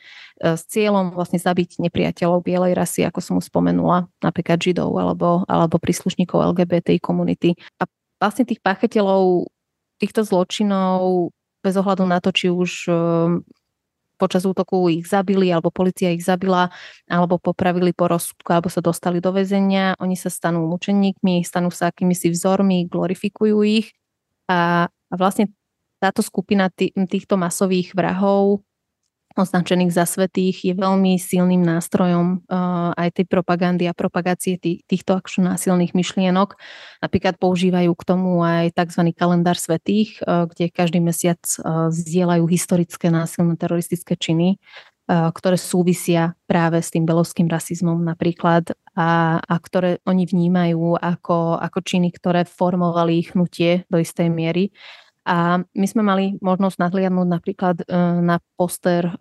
s 0.41 0.65
cieľom 0.67 1.13
vlastne 1.13 1.37
zabiť 1.37 1.79
nepriateľov 1.79 2.43
bielej 2.43 2.73
rasy, 2.73 3.05
ako 3.05 3.23
som 3.23 3.37
už 3.37 3.47
spomenula, 3.47 4.09
napríklad 4.25 4.57
židov 4.57 4.89
alebo, 4.97 5.45
alebo 5.45 5.77
príslušníkov 5.79 6.57
LGBTI 6.57 6.99
komunity. 6.99 7.55
A 7.79 7.85
vlastne 8.17 8.43
tých 8.43 8.59
páchateľov 8.59 9.47
týchto 9.97 10.25
zločinov 10.25 11.31
bez 11.61 11.73
ohľadu 11.77 12.05
na 12.05 12.21
to, 12.21 12.29
či 12.31 12.47
už 12.53 12.71
ehm, 12.87 13.43
počas 14.17 14.43
útoku 14.43 14.89
ich 14.89 15.05
zabili, 15.05 15.53
alebo 15.53 15.69
policia 15.69 16.09
ich 16.09 16.25
zabila, 16.25 16.73
alebo 17.05 17.37
popravili 17.37 17.93
po 17.93 18.09
rozsudku, 18.09 18.49
alebo 18.49 18.67
sa 18.67 18.81
dostali 18.81 19.21
do 19.21 19.29
väzenia. 19.29 19.93
Oni 20.01 20.17
sa 20.17 20.33
stanú 20.33 20.65
mučeníkmi, 20.65 21.45
stanú 21.45 21.69
sa 21.69 21.93
akýmisi 21.93 22.33
vzormi, 22.33 22.89
glorifikujú 22.89 23.61
ich. 23.61 23.93
A, 24.49 24.89
a 24.89 25.13
vlastne 25.15 25.53
táto 26.01 26.25
skupina 26.25 26.69
tý, 26.73 26.93
týchto 26.93 27.37
masových 27.37 27.93
vrahov 27.93 28.66
označených 29.37 29.93
za 29.93 30.09
svetých 30.09 30.65
je 30.65 30.73
veľmi 30.73 31.21
silným 31.21 31.61
nástrojom 31.61 32.41
uh, 32.49 32.93
aj 32.97 33.21
tej 33.21 33.25
propagandy 33.29 33.85
a 33.85 33.93
propagácie 33.93 34.57
tých, 34.57 34.81
týchto 34.89 35.13
akšu 35.13 35.45
násilných 35.45 35.93
myšlienok. 35.93 36.57
Napríklad 37.05 37.37
používajú 37.37 37.91
k 37.93 38.03
tomu 38.03 38.41
aj 38.41 38.73
tzv. 38.73 39.13
kalendár 39.13 39.55
svetých, 39.55 40.19
uh, 40.25 40.49
kde 40.49 40.73
každý 40.73 40.99
mesiac 40.99 41.39
uh, 41.61 41.93
zdieľajú 41.93 42.43
historické 42.49 43.13
násilné 43.13 43.55
teroristické 43.55 44.17
činy, 44.17 44.59
ktoré 45.07 45.55
súvisia 45.55 46.35
práve 46.51 46.83
s 46.83 46.91
tým 46.91 47.07
belovským 47.07 47.47
rasizmom 47.47 47.95
napríklad 48.03 48.75
a, 48.91 49.39
a 49.39 49.55
ktoré 49.55 50.03
oni 50.03 50.27
vnímajú 50.27 50.99
ako, 50.99 51.63
ako 51.63 51.79
činy, 51.79 52.11
ktoré 52.11 52.43
formovali 52.43 53.23
ich 53.23 53.31
hnutie 53.31 53.87
do 53.87 54.03
istej 54.03 54.27
miery. 54.27 54.75
A 55.27 55.59
my 55.59 55.87
sme 55.87 56.07
mali 56.07 56.39
možnosť 56.39 56.79
nadliadnúť 56.79 57.27
napríklad 57.27 57.83
e, 57.83 57.85
na 58.23 58.39
poster 58.55 59.11
e, 59.11 59.13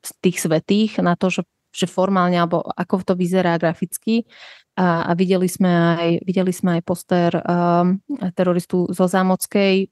z 0.00 0.10
tých 0.22 0.38
svetých, 0.46 1.02
na 1.02 1.18
to, 1.18 1.28
že, 1.28 1.42
že 1.74 1.90
formálne, 1.90 2.38
alebo 2.38 2.62
ako 2.62 3.02
to 3.02 3.14
vyzerá 3.18 3.58
graficky. 3.58 4.30
A, 4.78 5.10
a 5.10 5.12
videli, 5.18 5.50
sme 5.50 5.68
aj, 5.68 6.10
videli 6.22 6.54
sme 6.54 6.78
aj 6.78 6.82
poster 6.86 7.34
um, 7.36 7.98
teroristu 8.32 8.88
zo 8.94 9.04
Zámockej. 9.10 9.90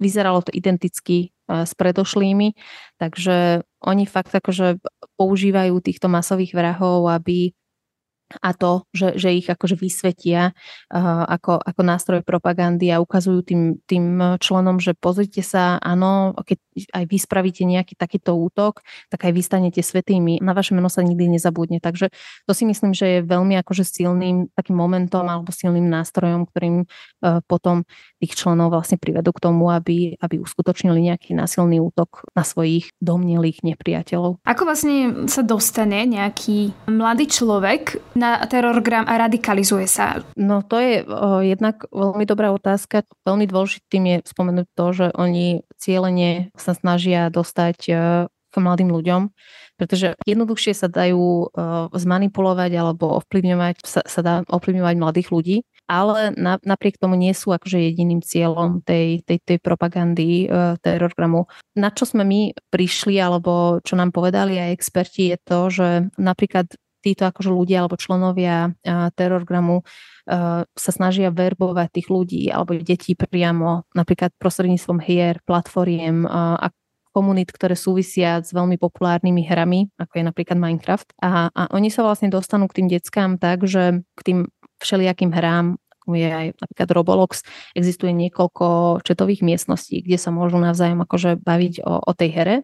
Vyzeralo 0.00 0.42
to 0.42 0.50
identicky 0.50 1.30
s 1.44 1.76
predošlými, 1.76 2.56
takže 2.96 3.62
oni 3.84 4.04
fakt 4.08 4.32
akože 4.32 4.80
používajú 5.20 5.76
týchto 5.84 6.08
masových 6.08 6.56
vrahov, 6.56 7.06
aby 7.12 7.52
a 8.42 8.50
to, 8.56 8.88
že, 8.90 9.20
že 9.20 9.36
ich 9.36 9.46
akože 9.46 9.76
vysvetia 9.78 10.56
uh, 10.90 11.24
ako, 11.28 11.60
ako 11.60 11.80
nástroj 11.84 12.20
propagandy 12.24 12.88
a 12.90 12.98
ukazujú 12.98 13.40
tým, 13.44 13.62
tým 13.84 14.36
členom, 14.40 14.80
že 14.80 14.96
pozrite 14.96 15.44
sa, 15.44 15.76
áno, 15.78 16.34
keď 16.42 16.58
aj 16.90 17.04
vy 17.06 17.18
spravíte 17.20 17.62
nejaký 17.62 17.94
takýto 17.94 18.34
útok, 18.34 18.82
tak 19.12 19.30
aj 19.30 19.32
vy 19.36 19.42
stanete 19.44 19.80
svetými. 19.84 20.42
Na 20.42 20.56
vaše 20.56 20.74
meno 20.74 20.90
sa 20.90 21.06
nikdy 21.06 21.38
nezabudne. 21.38 21.78
Takže 21.78 22.10
to 22.48 22.52
si 22.56 22.66
myslím, 22.66 22.96
že 22.96 23.20
je 23.20 23.28
veľmi 23.28 23.54
akože 23.62 23.86
silným 23.86 24.50
takým 24.56 24.74
momentom 24.74 25.22
alebo 25.28 25.54
silným 25.54 25.86
nástrojom, 25.86 26.48
ktorým 26.50 26.88
uh, 26.88 27.44
potom 27.46 27.86
tých 28.18 28.34
členov 28.34 28.72
vlastne 28.74 28.96
privedú 28.98 29.30
k 29.36 29.42
tomu, 29.44 29.70
aby, 29.70 30.16
aby 30.18 30.40
uskutočnili 30.40 31.12
nejaký 31.12 31.36
násilný 31.36 31.78
útok 31.78 32.26
na 32.32 32.42
svojich 32.42 32.90
domnelých 32.98 33.62
nepriateľov. 33.62 34.42
Ako 34.48 34.62
vlastne 34.64 35.28
sa 35.28 35.44
dostane 35.44 36.08
nejaký 36.08 36.72
mladý 36.88 37.28
človek 37.28 38.00
na 38.14 38.38
terorgram 38.46 39.04
a 39.06 39.18
radikalizuje 39.18 39.86
sa? 39.90 40.22
No 40.38 40.62
to 40.62 40.78
je 40.78 41.02
o, 41.04 41.42
jednak 41.42 41.86
veľmi 41.90 42.24
dobrá 42.24 42.54
otázka. 42.54 43.06
Veľmi 43.26 43.46
dôležitým 43.50 44.04
je 44.06 44.16
spomenúť 44.26 44.66
to, 44.74 44.86
že 44.94 45.06
oni 45.14 45.66
cieľene 45.78 46.54
sa 46.54 46.72
snažia 46.74 47.28
dostať 47.28 47.78
o, 47.90 47.94
k 48.30 48.54
mladým 48.62 48.94
ľuďom, 48.94 49.34
pretože 49.74 50.14
jednoduchšie 50.22 50.72
sa 50.78 50.86
dajú 50.86 51.18
o, 51.18 51.48
zmanipulovať 51.90 52.72
alebo 52.78 53.18
ovplyvňovať, 53.18 53.82
sa, 53.82 54.06
sa 54.06 54.20
dá 54.22 54.34
ovplyvňovať 54.46 54.94
mladých 54.94 55.28
ľudí, 55.34 55.56
ale 55.84 56.32
na, 56.38 56.56
napriek 56.64 56.96
tomu 56.96 57.18
nie 57.18 57.36
sú 57.36 57.52
akože 57.52 57.76
jediným 57.76 58.24
cieľom 58.24 58.80
tej, 58.80 59.20
tej, 59.28 59.38
tej 59.44 59.58
propagandy 59.60 60.48
e, 60.48 60.78
terorgramu. 60.80 61.44
Na 61.76 61.92
čo 61.92 62.08
sme 62.08 62.24
my 62.24 62.56
prišli, 62.72 63.20
alebo 63.20 63.84
čo 63.84 63.98
nám 63.98 64.08
povedali 64.08 64.56
aj 64.56 64.70
experti, 64.72 65.36
je 65.36 65.38
to, 65.44 65.60
že 65.68 65.88
napríklad 66.16 66.72
títo 67.04 67.28
akože 67.28 67.52
ľudia 67.52 67.84
alebo 67.84 68.00
členovia 68.00 68.72
terorgramu 69.12 69.84
sa 70.64 70.90
snažia 70.90 71.28
verbovať 71.28 71.88
tých 71.92 72.08
ľudí 72.08 72.48
alebo 72.48 72.80
detí 72.80 73.12
priamo, 73.12 73.84
napríklad 73.92 74.32
prostredníctvom 74.40 74.98
hier, 75.04 75.44
platformiem 75.44 76.24
a 76.24 76.72
komunít, 77.14 77.54
ktoré 77.54 77.78
súvisia 77.78 78.42
s 78.42 78.50
veľmi 78.50 78.74
populárnymi 78.74 79.46
hrami, 79.46 79.86
ako 80.02 80.18
je 80.18 80.24
napríklad 80.26 80.58
Minecraft. 80.58 81.14
A, 81.22 81.46
a 81.54 81.62
oni 81.70 81.86
sa 81.86 82.02
vlastne 82.02 82.26
dostanú 82.26 82.66
k 82.66 82.82
tým 82.82 82.88
deckám 82.90 83.38
tak, 83.38 83.62
že 83.70 84.02
k 84.18 84.20
tým 84.26 84.38
všelijakým 84.82 85.30
hrám, 85.30 85.78
je 86.10 86.28
aj 86.28 86.46
napríklad 86.58 86.88
Roblox, 86.90 87.46
existuje 87.72 88.12
niekoľko 88.12 88.98
četových 89.06 89.46
miestností, 89.46 90.02
kde 90.02 90.18
sa 90.18 90.34
môžu 90.34 90.58
navzájom 90.60 91.00
akože 91.06 91.40
baviť 91.40 91.86
o, 91.86 92.02
o 92.02 92.12
tej 92.12 92.30
here 92.34 92.56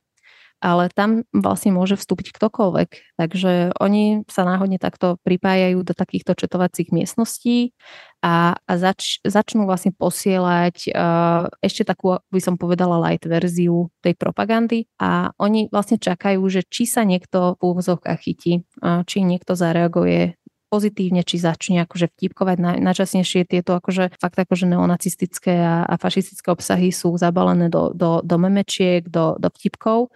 ale 0.60 0.92
tam 0.92 1.24
vlastne 1.32 1.72
môže 1.72 1.96
vstúpiť 1.96 2.36
ktokoľvek. 2.36 3.16
Takže 3.16 3.74
oni 3.80 4.28
sa 4.28 4.44
náhodne 4.44 4.76
takto 4.76 5.16
pripájajú 5.24 5.80
do 5.80 5.96
takýchto 5.96 6.36
četovacích 6.36 6.92
miestností 6.92 7.72
a, 8.20 8.60
a 8.60 8.72
zač, 8.76 9.18
začnú 9.24 9.64
vlastne 9.64 9.96
posielať 9.96 10.92
uh, 10.92 11.48
ešte 11.64 11.88
takú, 11.88 12.20
by 12.28 12.40
som 12.40 12.60
povedala, 12.60 13.00
light 13.00 13.24
verziu 13.24 13.88
tej 14.04 14.12
propagandy 14.14 14.84
a 15.00 15.32
oni 15.40 15.72
vlastne 15.72 15.96
čakajú, 15.96 16.44
že 16.52 16.60
či 16.68 16.84
sa 16.84 17.08
niekto 17.08 17.56
v 17.56 17.62
úvozovkách 17.64 18.20
chytí, 18.20 18.60
uh, 18.84 19.00
či 19.08 19.24
niekto 19.24 19.56
zareaguje 19.56 20.36
pozitívne, 20.70 21.26
či 21.26 21.42
začne 21.42 21.82
akože 21.82 22.14
vtipkovať. 22.14 22.56
Na, 22.62 22.94
tieto 23.42 23.74
akože 23.74 24.14
fakt 24.22 24.38
akože 24.38 24.70
neonacistické 24.70 25.58
a, 25.58 25.82
a 25.82 25.98
fašistické 25.98 26.46
obsahy 26.54 26.94
sú 26.94 27.18
zabalené 27.18 27.66
do, 27.66 27.90
do, 27.90 28.22
do 28.22 28.36
memečiek, 28.38 29.02
do, 29.10 29.34
do 29.40 29.50
vtipkov 29.50 30.14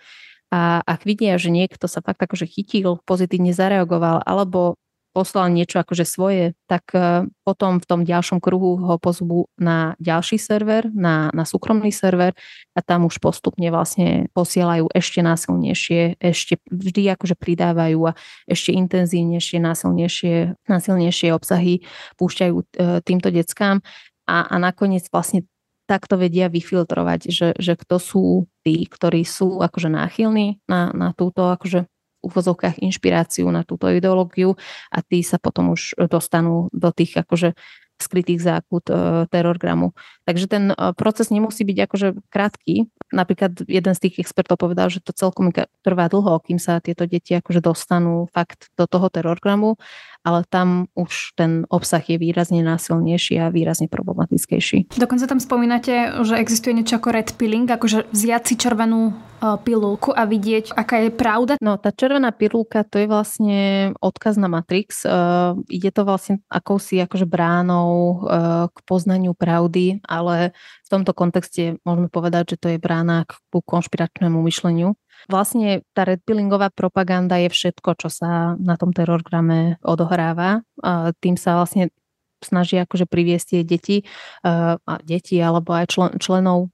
a 0.54 0.87
ak 0.87 1.02
vidia, 1.02 1.34
že 1.34 1.50
niekto 1.50 1.90
sa 1.90 1.99
fakt 1.99 2.23
akože 2.23 2.46
chytil, 2.46 3.02
pozitívne 3.02 3.50
zareagoval 3.50 4.23
alebo 4.23 4.78
poslal 5.14 5.50
niečo 5.54 5.78
akože 5.78 6.02
svoje, 6.02 6.58
tak 6.66 6.90
e, 6.90 7.30
potom 7.46 7.78
v 7.78 7.87
tom 7.87 8.02
ďalšom 8.02 8.42
kruhu 8.42 8.82
ho 8.82 8.99
pozvú 8.99 9.46
na 9.54 9.94
ďalší 10.02 10.42
server, 10.42 10.90
na, 10.90 11.30
na 11.30 11.46
súkromný 11.46 11.94
server 11.94 12.34
a 12.75 12.80
tam 12.82 13.06
už 13.06 13.23
postupne 13.23 13.70
vlastne 13.70 14.26
posielajú 14.34 14.90
ešte 14.90 15.23
násilnejšie, 15.23 16.18
ešte 16.18 16.58
vždy 16.66 17.14
akože 17.14 17.38
pridávajú 17.38 18.11
a 18.11 18.12
ešte 18.50 18.75
intenzívnejšie, 18.75 19.62
násilnejšie, 19.62 20.58
násilnejšie 20.66 21.30
obsahy 21.30 21.87
púšťajú 22.18 22.54
e, 22.58 22.64
týmto 23.06 23.30
deckám. 23.30 23.87
A, 24.26 24.50
a 24.50 24.56
nakoniec 24.58 25.06
vlastne 25.14 25.46
takto 25.85 26.17
vedia 26.17 26.49
vyfiltrovať, 26.49 27.21
že, 27.29 27.49
že 27.57 27.73
kto 27.76 27.97
sú 28.00 28.25
tí, 28.64 28.85
ktorí 28.88 29.23
sú 29.23 29.61
akože 29.61 29.93
náchylní 29.93 30.64
na, 30.64 30.91
na 30.97 31.12
túto 31.12 31.53
akože 31.53 31.85
úvozovkách 32.25 32.81
inšpiráciu 32.81 33.45
na 33.53 33.69
túto 33.69 33.93
ideológiu 33.93 34.57
a 34.88 35.05
tí 35.05 35.21
sa 35.21 35.37
potom 35.37 35.76
už 35.76 35.93
dostanú 36.09 36.73
do 36.73 36.88
tých 36.88 37.21
akože 37.21 37.53
skrytých 38.04 38.40
zákut 38.44 38.84
e, 38.88 38.94
terorgramu. 39.32 39.96
Takže 40.28 40.46
ten 40.46 40.64
proces 40.96 41.32
nemusí 41.32 41.64
byť 41.64 41.78
akože 41.88 42.08
krátky. 42.28 42.88
Napríklad 43.12 43.64
jeden 43.64 43.94
z 43.96 44.02
tých 44.08 44.25
expertov 44.25 44.61
povedal, 44.61 44.92
že 44.92 45.00
to 45.00 45.16
celkom 45.16 45.52
trvá 45.80 46.08
dlho, 46.12 46.40
kým 46.44 46.61
sa 46.61 46.80
tieto 46.84 47.08
deti 47.08 47.37
akože 47.37 47.64
dostanú 47.64 48.28
fakt 48.32 48.73
do 48.76 48.84
toho 48.84 49.08
terorgramu 49.08 49.80
ale 50.25 50.40
tam 50.49 50.88
už 50.96 51.37
ten 51.37 51.68
obsah 51.68 52.00
je 52.00 52.16
výrazne 52.16 52.64
násilnejší 52.64 53.44
a 53.44 53.52
výrazne 53.52 53.92
problematickejší. 53.92 54.96
Dokonca 54.96 55.28
tam 55.28 55.38
spomínate, 55.38 56.25
že 56.25 56.40
existuje 56.40 56.73
niečo 56.73 56.96
ako 56.96 57.12
red 57.12 57.28
pilling, 57.37 57.68
akože 57.68 58.08
vziať 58.08 58.42
si 58.49 58.54
červenú 58.56 59.12
e, 59.12 59.14
pilulku 59.65 60.11
a 60.11 60.25
vidieť, 60.25 60.73
aká 60.73 61.05
je 61.05 61.11
pravda? 61.13 61.61
No, 61.61 61.77
tá 61.77 61.93
červená 61.93 62.33
pilulka 62.33 62.83
to 62.83 63.03
je 63.03 63.07
vlastne 63.07 63.61
odkaz 64.01 64.41
na 64.41 64.49
Matrix. 64.49 65.05
Uh, 65.05 65.61
ide 65.69 65.93
to 65.93 66.09
vlastne 66.09 66.41
akousi 66.49 66.99
akože 67.05 67.29
bránou 67.29 68.25
uh, 68.25 68.67
k 68.73 68.79
poznaniu 68.89 69.37
pravdy, 69.37 70.01
ale 70.09 70.57
v 70.85 70.89
tomto 70.89 71.13
kontexte 71.13 71.77
môžeme 71.85 72.09
povedať, 72.09 72.57
že 72.57 72.61
to 72.61 72.69
je 72.75 72.79
brána 72.81 73.29
k 73.29 73.37
konšpiračnému 73.53 74.41
myšleniu. 74.41 74.97
Vlastne 75.31 75.81
tá 75.97 76.05
redpillingová 76.05 76.69
propaganda 76.75 77.41
je 77.41 77.49
všetko, 77.49 77.97
čo 77.97 78.09
sa 78.13 78.59
na 78.61 78.77
tom 78.77 78.93
terorgrame 78.93 79.81
odohráva. 79.81 80.61
Tým 81.25 81.41
sa 81.41 81.57
vlastne 81.57 81.89
snaží 82.45 82.77
akože 82.77 83.09
priviesť 83.09 83.47
tie 83.57 83.61
deti, 83.65 83.97
a 84.45 84.95
deti 85.01 85.41
alebo 85.41 85.73
aj 85.73 85.97
člen, 85.97 86.11
členov, 86.21 86.69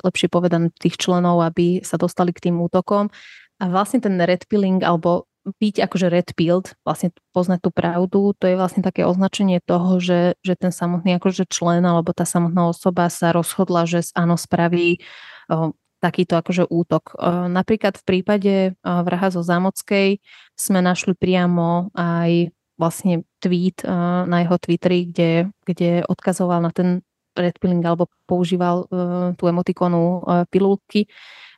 lepšie 0.00 0.32
povedané 0.32 0.72
tých 0.80 0.96
členov, 0.96 1.44
aby 1.44 1.84
sa 1.84 2.00
dostali 2.00 2.32
k 2.32 2.48
tým 2.48 2.56
útokom. 2.60 3.12
A 3.60 3.64
vlastne 3.68 4.00
ten 4.00 4.16
redpilling 4.16 4.80
alebo 4.80 5.28
byť 5.42 5.82
akože 5.90 6.06
red 6.06 6.28
pilled, 6.38 6.70
vlastne 6.86 7.10
poznať 7.34 7.66
tú 7.66 7.70
pravdu, 7.74 8.30
to 8.38 8.46
je 8.46 8.54
vlastne 8.54 8.78
také 8.78 9.02
označenie 9.02 9.58
toho, 9.58 9.98
že, 9.98 10.38
že 10.46 10.54
ten 10.54 10.70
samotný 10.70 11.18
akože 11.18 11.50
člen 11.50 11.82
alebo 11.82 12.14
tá 12.14 12.22
samotná 12.22 12.70
osoba 12.70 13.10
sa 13.10 13.34
rozhodla, 13.34 13.82
že 13.82 14.06
áno, 14.14 14.38
spraví 14.38 15.02
takýto 16.02 16.34
akože 16.34 16.66
útok. 16.66 17.14
E, 17.14 17.46
napríklad 17.46 17.94
v 17.94 18.04
prípade 18.04 18.54
e, 18.66 18.70
vraha 18.82 19.30
zo 19.30 19.46
Zámockej 19.46 20.18
sme 20.58 20.82
našli 20.82 21.14
priamo 21.14 21.94
aj 21.94 22.50
vlastne 22.74 23.22
tweet 23.38 23.86
e, 23.86 23.88
na 24.26 24.42
jeho 24.42 24.58
Twitteri, 24.58 25.06
kde, 25.06 25.54
kde 25.62 26.02
odkazoval 26.10 26.58
na 26.58 26.74
ten 26.74 27.06
red 27.36 27.56
pilling 27.60 27.84
alebo 27.84 28.08
používal 28.28 28.86
tú 29.36 29.44
emotikonu 29.48 30.20
pilulky. 30.52 31.08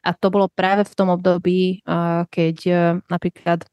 A 0.04 0.12
to 0.12 0.28
bolo 0.28 0.52
práve 0.52 0.85
v 0.85 0.95
tom 0.95 1.09
období, 1.11 1.83
keď 2.31 2.57
napríklad 3.09 3.64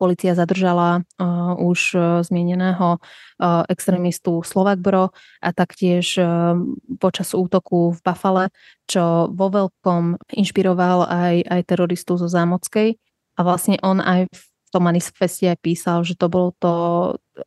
Polícia 0.00 0.32
zadržala 0.32 1.04
uh, 1.20 1.52
už 1.60 1.92
uh, 1.92 2.24
zmieneného 2.24 2.96
uh, 2.96 3.68
extrémistu 3.68 4.40
Slovakbro 4.40 5.12
a 5.44 5.48
taktiež 5.52 6.16
uh, 6.16 6.56
počas 6.96 7.36
útoku 7.36 7.92
v 7.92 8.00
Bafale, 8.00 8.48
čo 8.88 9.28
vo 9.28 9.52
veľkom 9.52 10.16
inšpiroval 10.32 11.04
aj, 11.04 11.34
aj 11.44 11.60
teroristu 11.68 12.16
zo 12.16 12.32
Zámockej. 12.32 12.96
A 13.36 13.40
vlastne 13.44 13.76
on 13.84 14.00
aj 14.00 14.32
v 14.32 14.42
tom 14.72 14.88
manifeste 14.88 15.52
aj 15.52 15.60
písal, 15.60 16.00
že 16.00 16.16
to 16.16 16.32
bolo 16.32 16.56
to, 16.56 16.72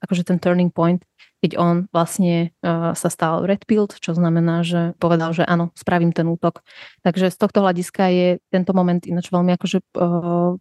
akože 0.05 0.21
ten 0.21 0.37
turning 0.37 0.69
point, 0.69 1.01
keď 1.43 1.59
on 1.59 1.91
vlastne 1.91 2.55
uh, 2.63 2.95
sa 2.95 3.11
stal 3.11 3.43
redpilled, 3.43 3.99
čo 3.99 4.15
znamená, 4.15 4.63
že 4.63 4.95
povedal, 4.95 5.35
že 5.35 5.43
áno, 5.43 5.75
spravím 5.75 6.15
ten 6.15 6.23
útok. 6.23 6.63
Takže 7.03 7.27
z 7.27 7.35
tohto 7.35 7.59
hľadiska 7.59 8.03
je 8.07 8.27
tento 8.47 8.71
moment 8.71 9.03
ináč 9.03 9.27
veľmi 9.27 9.51
akože 9.59 9.83
uh, 9.99 10.55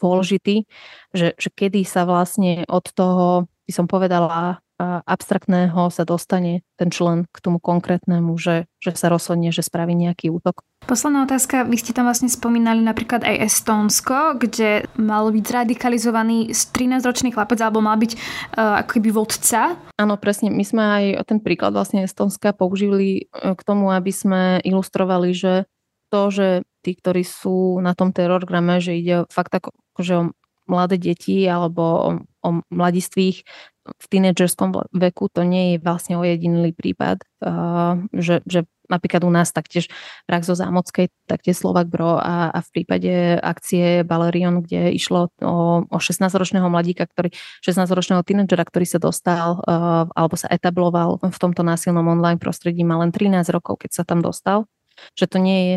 dôležitý, 0.00 0.64
že, 1.12 1.36
že 1.36 1.48
kedy 1.52 1.84
sa 1.84 2.08
vlastne 2.08 2.64
od 2.64 2.88
toho, 2.96 3.44
by 3.68 3.72
som 3.76 3.84
povedala, 3.84 4.61
abstraktného 5.06 5.88
sa 5.88 6.02
dostane 6.02 6.66
ten 6.76 6.90
člen 6.90 7.30
k 7.30 7.38
tomu 7.38 7.62
konkrétnemu, 7.62 8.34
že, 8.36 8.66
že 8.82 8.94
sa 8.98 9.08
rozhodne, 9.08 9.54
že 9.54 9.62
spraví 9.62 9.94
nejaký 9.94 10.34
útok. 10.34 10.66
Posledná 10.82 11.22
otázka. 11.22 11.62
Vy 11.62 11.78
ste 11.78 11.94
tam 11.94 12.10
vlastne 12.10 12.26
spomínali 12.26 12.82
napríklad 12.82 13.22
aj 13.22 13.46
Estónsko, 13.46 14.34
kde 14.42 14.90
mal 14.98 15.30
byť 15.30 15.44
zradikalizovaný 15.46 16.50
13-ročný 16.50 17.30
chlapec, 17.30 17.62
alebo 17.62 17.78
mal 17.78 17.94
byť 17.94 18.12
uh, 18.18 18.82
ako 18.82 18.90
keby 18.98 19.08
vodca. 19.14 19.78
Áno, 19.94 20.18
presne. 20.18 20.50
My 20.50 20.64
sme 20.66 20.82
aj 20.82 21.04
ten 21.30 21.38
príklad 21.38 21.70
vlastne 21.70 22.02
Estónska 22.02 22.50
použili 22.50 23.30
e, 23.30 23.54
k 23.54 23.62
tomu, 23.62 23.94
aby 23.94 24.10
sme 24.10 24.58
ilustrovali, 24.66 25.30
že 25.30 25.70
to, 26.10 26.28
že 26.34 26.48
tí, 26.82 26.98
ktorí 26.98 27.22
sú 27.22 27.78
na 27.78 27.94
tom 27.94 28.10
terorgrame, 28.10 28.82
že 28.82 28.98
ide 28.98 29.24
fakt 29.30 29.54
ako, 29.54 29.70
akože 29.94 30.14
o 30.18 30.24
mladé 30.66 30.96
deti 30.98 31.46
alebo 31.46 31.82
o, 31.82 32.10
o 32.42 32.48
mladistvých 32.70 33.46
v 33.82 34.06
tínedžerskom 34.06 34.74
veku, 34.94 35.26
to 35.32 35.42
nie 35.42 35.74
je 35.74 35.76
vlastne 35.82 36.14
ojedinilý 36.14 36.70
prípad, 36.74 37.22
uh, 37.42 37.98
že, 38.14 38.42
že 38.46 38.66
napríklad 38.86 39.24
u 39.24 39.32
nás 39.32 39.50
taktiež 39.50 39.88
vrak 40.28 40.44
zo 40.44 40.52
Zámockej, 40.52 41.08
taktiež 41.24 41.58
Slovak 41.58 41.88
Bro 41.88 42.20
a, 42.20 42.52
a 42.52 42.58
v 42.60 42.68
prípade 42.76 43.40
akcie 43.40 44.04
Balerion, 44.04 44.60
kde 44.60 44.92
išlo 44.92 45.32
o, 45.40 45.86
o 45.88 45.98
16-ročného 45.98 46.68
mladíka, 46.68 47.08
ktorý, 47.08 47.32
16-ročného 47.64 48.20
tínedžera, 48.20 48.68
ktorý 48.68 48.86
sa 48.86 49.00
dostal 49.00 49.64
uh, 49.64 50.06
alebo 50.12 50.36
sa 50.36 50.52
etabloval 50.52 51.18
v 51.24 51.38
tomto 51.40 51.64
násilnom 51.64 52.04
online 52.04 52.38
prostredí, 52.38 52.84
má 52.84 53.00
len 53.00 53.10
13 53.10 53.48
rokov, 53.50 53.80
keď 53.82 53.90
sa 53.96 54.04
tam 54.04 54.20
dostal 54.20 54.68
že 55.14 55.26
to 55.28 55.38
nie 55.42 55.60
je 55.62 55.76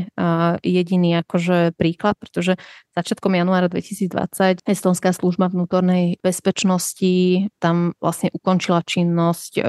jediný 0.63 1.21
akože 1.23 1.75
príklad, 1.75 2.15
pretože 2.19 2.55
začiatkom 2.95 3.35
januára 3.35 3.67
2020 3.67 4.63
Estonská 4.65 5.11
služba 5.11 5.51
vnútornej 5.51 6.19
bezpečnosti 6.23 7.47
tam 7.59 7.93
vlastne 7.99 8.31
ukončila 8.31 8.81
činnosť 8.85 9.51
e, 9.59 9.61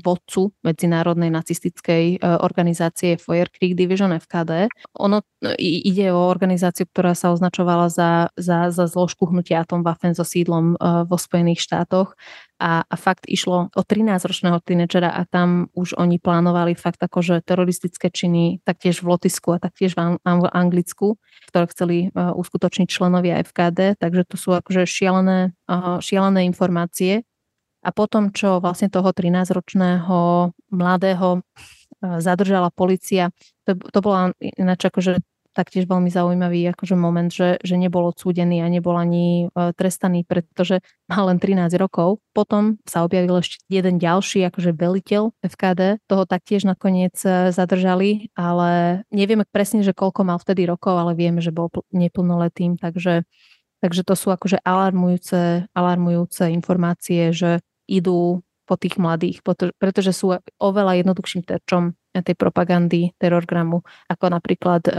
vodcu 0.00 0.54
medzinárodnej 0.62 1.30
nacistickej 1.30 2.04
e, 2.16 2.18
organizácie 2.40 3.18
Creek 3.18 3.74
Division 3.74 4.14
FKD. 4.14 4.70
Ono 4.98 5.22
e, 5.42 5.54
ide 5.60 6.10
o 6.14 6.30
organizáciu, 6.30 6.86
ktorá 6.88 7.12
sa 7.12 7.34
označovala 7.34 7.90
za, 7.90 8.30
za, 8.38 8.70
za 8.70 8.84
zložku 8.86 9.28
hnutia 9.28 9.62
Atomwaffen 9.62 10.14
so 10.14 10.24
sídlom 10.24 10.78
vo 10.80 11.16
Spojených 11.18 11.60
štátoch 11.60 12.14
a, 12.58 12.82
a 12.82 12.94
fakt 12.98 13.30
išlo 13.30 13.70
o 13.70 13.82
13-ročného 13.86 14.58
tínedžera 14.66 15.14
a 15.14 15.22
tam 15.30 15.70
už 15.78 15.94
oni 15.94 16.18
plánovali 16.18 16.74
fakt 16.74 16.98
akože 16.98 17.46
teroristické 17.46 18.10
činy 18.10 18.58
taktiež 18.66 19.00
v 19.00 19.14
Lotisku 19.14 19.54
a 19.54 19.62
taktiež 19.62 19.94
v 19.94 20.18
Anglicku, 20.26 21.22
ktoré 21.48 21.64
chceli 21.70 21.96
uskutočniť 22.12 22.88
členovia 22.90 23.38
FKD, 23.46 24.02
takže 24.02 24.22
to 24.26 24.36
sú 24.36 24.50
akože 24.58 24.90
šialené, 24.90 25.54
šialené 26.02 26.44
informácie. 26.50 27.22
A 27.82 27.90
potom, 27.94 28.34
čo 28.34 28.58
vlastne 28.58 28.90
toho 28.90 29.14
13-ročného 29.14 30.50
mladého 30.74 31.28
uh, 31.38 32.18
zadržala 32.18 32.74
policia, 32.74 33.30
to, 33.62 33.78
to 33.78 33.98
bola 34.02 34.34
ináč 34.40 34.88
akože 34.90 35.22
taktiež 35.58 35.90
veľmi 35.90 36.06
zaujímavý 36.06 36.70
akože 36.70 36.94
moment, 36.94 37.34
že, 37.34 37.58
že 37.66 37.74
nebol 37.74 38.06
odsúdený 38.14 38.62
a 38.62 38.70
nebol 38.70 38.94
ani 38.94 39.50
e, 39.50 39.74
trestaný, 39.74 40.22
pretože 40.22 40.78
mal 41.10 41.26
len 41.26 41.42
13 41.42 41.74
rokov. 41.82 42.22
Potom 42.30 42.78
sa 42.86 43.02
objavil 43.02 43.42
ešte 43.42 43.58
jeden 43.66 43.98
ďalší 43.98 44.46
akože 44.46 44.70
veliteľ 44.78 45.34
FKD, 45.42 45.98
toho 46.06 46.22
taktiež 46.30 46.62
nakoniec 46.62 47.18
e, 47.26 47.50
zadržali, 47.50 48.30
ale 48.38 49.02
nevieme 49.10 49.42
presne, 49.50 49.82
že 49.82 49.90
koľko 49.90 50.22
mal 50.22 50.38
vtedy 50.38 50.62
rokov, 50.70 50.94
ale 50.94 51.18
vieme, 51.18 51.42
že 51.42 51.50
bol 51.50 51.66
neplnoletým, 51.90 52.78
takže, 52.78 53.26
takže 53.82 54.02
to 54.04 54.14
sú 54.14 54.34
akože 54.34 54.62
alarmujúce, 54.62 55.66
alarmujúce 55.72 56.50
informácie, 56.50 57.30
že 57.34 57.62
idú 57.88 58.42
po 58.68 58.76
tých 58.76 59.00
mladých, 59.00 59.40
pretože 59.80 60.12
sú 60.12 60.36
oveľa 60.60 61.00
jednoduchším 61.00 61.40
terčom 61.48 61.96
tej 62.20 62.36
propagandy 62.36 63.16
terorgramu, 63.16 63.80
ako 64.10 64.26
napríklad 64.28 64.82
e, 64.84 64.92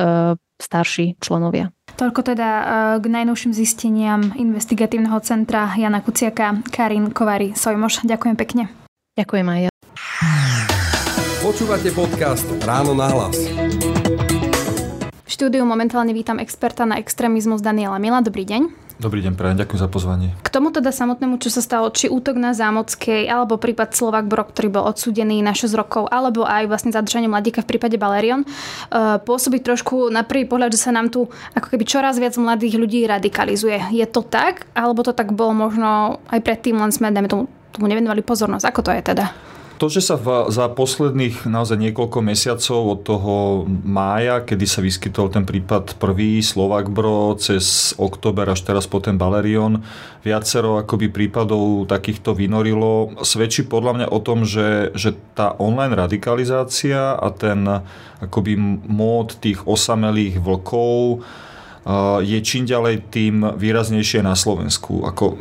starší 0.58 1.20
členovia. 1.20 1.70
Toľko 2.00 2.34
teda 2.34 2.50
e, 2.50 2.64
k 3.04 3.06
najnovším 3.06 3.52
zisteniam 3.54 4.34
investigatívneho 4.34 5.20
centra 5.22 5.70
Jana 5.76 6.00
Kuciaka, 6.00 6.64
Karin 6.72 7.12
Kovary 7.12 7.54
Sojmoš. 7.54 8.08
Ďakujem 8.08 8.36
pekne. 8.40 8.64
Ďakujem 9.20 9.48
aj 9.52 9.60
ja. 9.68 9.72
Počúvate 11.40 11.90
podcast 11.96 12.48
Ráno 12.64 12.96
na 12.96 13.08
hlas. 13.12 13.59
V 15.30 15.38
štúdiu 15.38 15.62
momentálne 15.62 16.10
vítam 16.10 16.42
experta 16.42 16.90
na 16.90 16.98
extrémizmus 16.98 17.62
Daniela 17.62 18.02
Mila. 18.02 18.26
Dobrý 18.26 18.50
deň. 18.50 18.66
Dobrý 18.98 19.22
deň, 19.22 19.38
prajem, 19.38 19.62
ďakujem 19.62 19.78
za 19.78 19.86
pozvanie. 19.86 20.34
K 20.42 20.50
tomu 20.50 20.74
teda 20.74 20.90
samotnému, 20.90 21.38
čo 21.38 21.54
sa 21.54 21.62
stalo, 21.62 21.94
či 21.94 22.10
útok 22.10 22.34
na 22.34 22.50
Zámockej, 22.58 23.30
alebo 23.30 23.62
prípad 23.62 23.94
Slovak 23.94 24.26
Brok, 24.26 24.58
ktorý 24.58 24.74
bol 24.74 24.90
odsúdený 24.90 25.46
na 25.46 25.54
6 25.54 25.70
rokov, 25.78 26.10
alebo 26.10 26.50
aj 26.50 26.66
vlastne 26.66 26.90
zadržanie 26.90 27.30
mladíka 27.30 27.62
v 27.62 27.78
prípade 27.78 28.02
Balerion, 28.02 28.42
uh, 28.42 29.22
pôsobí 29.22 29.62
trošku 29.62 30.10
na 30.10 30.26
prvý 30.26 30.50
pohľad, 30.50 30.74
že 30.74 30.90
sa 30.90 30.90
nám 30.90 31.14
tu 31.14 31.30
ako 31.54 31.78
keby 31.78 31.86
čoraz 31.86 32.18
viac 32.18 32.34
mladých 32.34 32.82
ľudí 32.82 33.06
radikalizuje. 33.06 33.94
Je 33.94 34.10
to 34.10 34.26
tak? 34.26 34.66
Alebo 34.74 35.06
to 35.06 35.14
tak 35.14 35.30
bolo 35.30 35.54
možno 35.54 36.26
aj 36.34 36.42
predtým, 36.42 36.74
len 36.74 36.90
sme, 36.90 37.14
dajme 37.14 37.30
tomu, 37.30 37.46
tomu 37.70 37.86
nevenovali 37.86 38.26
pozornosť? 38.26 38.66
Ako 38.66 38.82
to 38.82 38.90
je 38.98 39.14
teda? 39.14 39.30
To, 39.80 39.88
že 39.88 40.04
sa 40.04 40.20
v, 40.20 40.52
za 40.52 40.68
posledných 40.68 41.48
naozaj 41.48 41.80
niekoľko 41.80 42.20
mesiacov 42.20 42.80
od 42.84 43.00
toho 43.00 43.36
mája, 43.88 44.44
kedy 44.44 44.68
sa 44.68 44.84
vyskytol 44.84 45.32
ten 45.32 45.48
prípad 45.48 45.96
prvý 45.96 46.44
Slovak 46.44 46.92
Bro 46.92 47.40
cez 47.40 47.96
október 47.96 48.44
až 48.52 48.68
teraz 48.68 48.92
po 48.92 49.00
ten 49.00 49.16
Balerion, 49.16 49.80
viacero 50.20 50.84
akoby 50.84 51.08
prípadov 51.08 51.88
takýchto 51.88 52.36
vynorilo, 52.36 53.24
svedčí 53.24 53.64
podľa 53.64 53.92
mňa 54.04 54.08
o 54.12 54.20
tom, 54.20 54.44
že, 54.44 54.92
že 55.00 55.16
tá 55.32 55.56
online 55.56 55.96
radikalizácia 55.96 57.16
a 57.16 57.32
ten 57.32 57.64
akoby 58.20 58.60
mód 58.84 59.40
tých 59.40 59.64
osamelých 59.64 60.44
vlkov 60.44 61.24
je 62.20 62.40
čím 62.44 62.68
ďalej 62.68 63.08
tým 63.16 63.56
výraznejšie 63.56 64.28
na 64.28 64.36
Slovensku. 64.36 65.08
Ako 65.08 65.40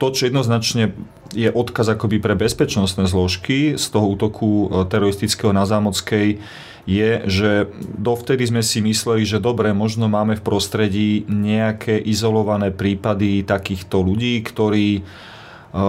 to, 0.00 0.06
čo 0.16 0.32
jednoznačne 0.32 0.96
je 1.34 1.50
odkaz 1.50 1.92
akoby 1.92 2.22
pre 2.22 2.38
bezpečnostné 2.38 3.10
zložky 3.10 3.74
z 3.74 3.84
toho 3.90 4.14
útoku 4.14 4.70
e, 4.70 4.86
teroristického 4.86 5.50
na 5.50 5.66
Zámockej 5.66 6.38
je, 6.84 7.10
že 7.26 7.50
dovtedy 7.80 8.44
sme 8.44 8.62
si 8.62 8.84
mysleli, 8.84 9.24
že 9.24 9.40
dobre, 9.40 9.72
možno 9.72 10.06
máme 10.06 10.36
v 10.36 10.44
prostredí 10.44 11.24
nejaké 11.26 11.96
izolované 11.96 12.68
prípady 12.70 13.40
takýchto 13.42 14.04
ľudí, 14.04 14.40
ktorí 14.46 14.88
e, 14.96 15.02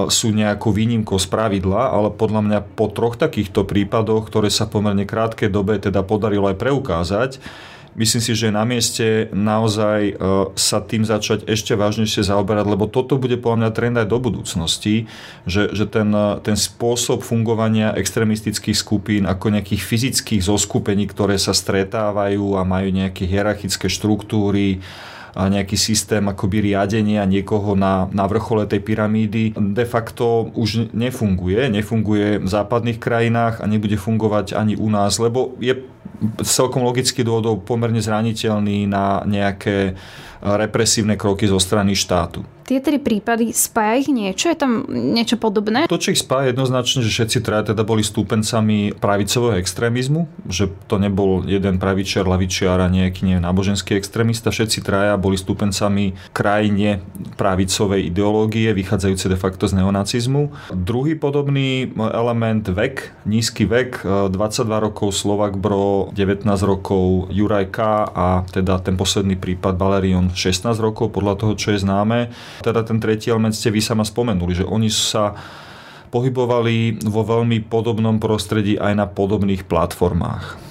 sú 0.09 0.33
nejakou 0.33 0.73
výnimkou 0.73 1.21
z 1.21 1.27
pravidla, 1.29 1.93
ale 1.93 2.09
podľa 2.09 2.41
mňa 2.41 2.59
po 2.73 2.89
troch 2.89 3.15
takýchto 3.15 3.63
prípadoch, 3.63 4.27
ktoré 4.27 4.49
sa 4.49 4.65
pomerne 4.65 5.05
krátkej 5.05 5.53
dobe 5.53 5.77
teda 5.77 6.01
podarilo 6.01 6.49
aj 6.49 6.57
preukázať, 6.57 7.31
Myslím 7.95 8.19
si, 8.19 8.35
že 8.35 8.51
je 8.51 8.59
na 8.59 8.67
mieste 8.67 9.31
naozaj 9.31 9.99
e, 10.11 10.13
sa 10.59 10.83
tým 10.83 11.07
začať 11.07 11.47
ešte 11.47 11.79
vážnejšie 11.79 12.27
zaoberať, 12.27 12.67
lebo 12.67 12.91
toto 12.91 13.15
bude 13.15 13.39
podľa 13.39 13.57
mňa 13.63 13.71
trend 13.71 13.95
aj 13.95 14.07
do 14.11 14.19
budúcnosti, 14.19 15.07
že, 15.47 15.71
že 15.71 15.87
ten, 15.87 16.11
e, 16.11 16.43
ten 16.43 16.59
spôsob 16.59 17.23
fungovania 17.23 17.95
extremistických 17.95 18.75
skupín 18.75 19.23
ako 19.23 19.47
nejakých 19.47 19.79
fyzických 19.79 20.43
zoskupení, 20.43 21.07
ktoré 21.07 21.39
sa 21.39 21.55
stretávajú 21.55 22.59
a 22.59 22.67
majú 22.67 22.91
nejaké 22.91 23.23
hierarchické 23.23 23.87
štruktúry, 23.87 24.83
a 25.35 25.51
nejaký 25.51 25.75
systém 25.75 26.23
akoby 26.23 26.71
riadenia 26.71 27.27
niekoho 27.27 27.75
na, 27.75 28.07
na 28.15 28.23
vrchole 28.23 28.63
tej 28.71 28.79
pyramídy 28.79 29.51
de 29.51 29.83
facto 29.83 30.47
už 30.55 30.95
nefunguje. 30.95 31.67
Nefunguje 31.67 32.39
v 32.39 32.47
západných 32.47 33.03
krajinách 33.03 33.59
a 33.59 33.67
nebude 33.67 33.99
fungovať 33.99 34.55
ani 34.55 34.79
u 34.79 34.87
nás, 34.87 35.19
lebo 35.19 35.51
je 35.59 35.75
celkom 36.43 36.85
logicky 36.87 37.25
dôvodov 37.25 37.65
pomerne 37.67 37.99
zraniteľný 37.99 38.87
na 38.87 39.23
nejaké 39.25 39.97
represívne 40.45 41.17
kroky 41.17 41.49
zo 41.49 41.57
strany 41.57 41.97
štátu. 41.97 42.45
Tie 42.65 42.81
tri 42.81 42.97
prípady 42.97 43.53
spája 43.53 44.01
ich 44.01 44.09
niečo? 44.09 44.49
Je 44.49 44.57
tam 44.57 44.89
niečo 44.89 45.37
podobné? 45.37 45.85
To, 45.85 46.01
čo 46.01 46.17
ich 46.17 46.21
spája 46.21 46.49
jednoznačne, 46.49 47.05
že 47.05 47.13
všetci 47.13 47.45
traja 47.45 47.73
teda 47.73 47.85
boli 47.85 48.01
stúpencami 48.01 48.97
pravicového 48.97 49.61
extrémizmu, 49.61 50.25
že 50.49 50.73
to 50.89 50.97
nebol 50.97 51.45
jeden 51.45 51.77
pravičiar, 51.77 52.25
lavičiar 52.25 52.81
a 52.81 52.89
nejaký 52.89 53.21
nie, 53.21 53.37
náboženský 53.37 53.93
extrémista. 53.93 54.49
Všetci 54.49 54.81
traja 54.81 55.13
boli 55.13 55.37
stúpencami 55.37 56.17
krajine 56.33 57.05
pravicovej 57.37 58.09
ideológie, 58.09 58.73
vychádzajúce 58.73 59.29
de 59.29 59.37
facto 59.37 59.69
z 59.69 59.85
neonacizmu. 59.85 60.49
Druhý 60.73 61.13
podobný 61.13 61.93
element 61.93 62.65
vek, 62.65 63.29
nízky 63.29 63.69
vek, 63.69 64.01
22 64.33 64.85
rokov 64.89 65.13
Slovak 65.13 65.53
Bro, 65.53 65.94
19 66.11 66.45
rokov 66.65 67.31
Juraj 67.31 67.67
K. 67.71 67.79
a 68.11 68.43
teda 68.47 68.81
ten 68.83 68.99
posledný 68.99 69.39
prípad 69.39 69.75
Balerion 69.79 70.31
16 70.33 70.75
rokov 70.79 71.15
podľa 71.15 71.39
toho, 71.39 71.53
čo 71.55 71.73
je 71.75 71.83
známe. 71.83 72.31
Teda 72.61 72.83
ten 72.83 72.99
tretí 72.99 73.31
element 73.31 73.55
ste 73.55 73.71
vy 73.71 73.79
sama 73.79 74.03
spomenuli, 74.03 74.53
že 74.53 74.65
oni 74.65 74.91
sa 74.91 75.35
pohybovali 76.13 77.07
vo 77.07 77.27
veľmi 77.27 77.67
podobnom 77.67 78.21
prostredí 78.21 78.79
aj 78.79 78.93
na 78.95 79.05
podobných 79.09 79.67
platformách. 79.67 80.65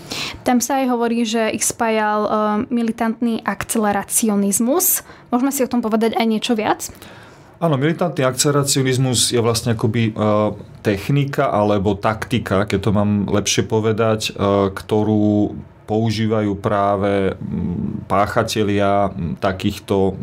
Tam 0.44 0.60
sa 0.60 0.84
aj 0.84 0.86
hovorí, 0.92 1.24
že 1.24 1.52
ich 1.52 1.64
spájal 1.64 2.20
uh, 2.24 2.30
militantný 2.68 3.40
akceleracionizmus. 3.42 5.02
Môžeme 5.32 5.50
si 5.50 5.60
o 5.64 5.70
tom 5.70 5.80
povedať 5.80 6.14
aj 6.14 6.26
niečo 6.28 6.52
viac? 6.54 6.88
Áno, 7.62 7.78
militantný 7.78 8.26
akceleracionizmus 8.26 9.30
je 9.30 9.38
vlastne 9.38 9.78
akoby 9.78 10.10
uh, 10.10 10.52
technika 10.82 11.54
alebo 11.54 11.94
taktika, 11.94 12.66
keď 12.66 12.78
to 12.82 12.90
mám 12.90 13.10
lepšie 13.30 13.62
povedať, 13.62 14.34
uh, 14.34 14.68
ktorú 14.74 15.54
používajú 15.84 16.56
práve 16.58 17.36
páchatelia 18.08 19.12
takýchto 19.36 20.16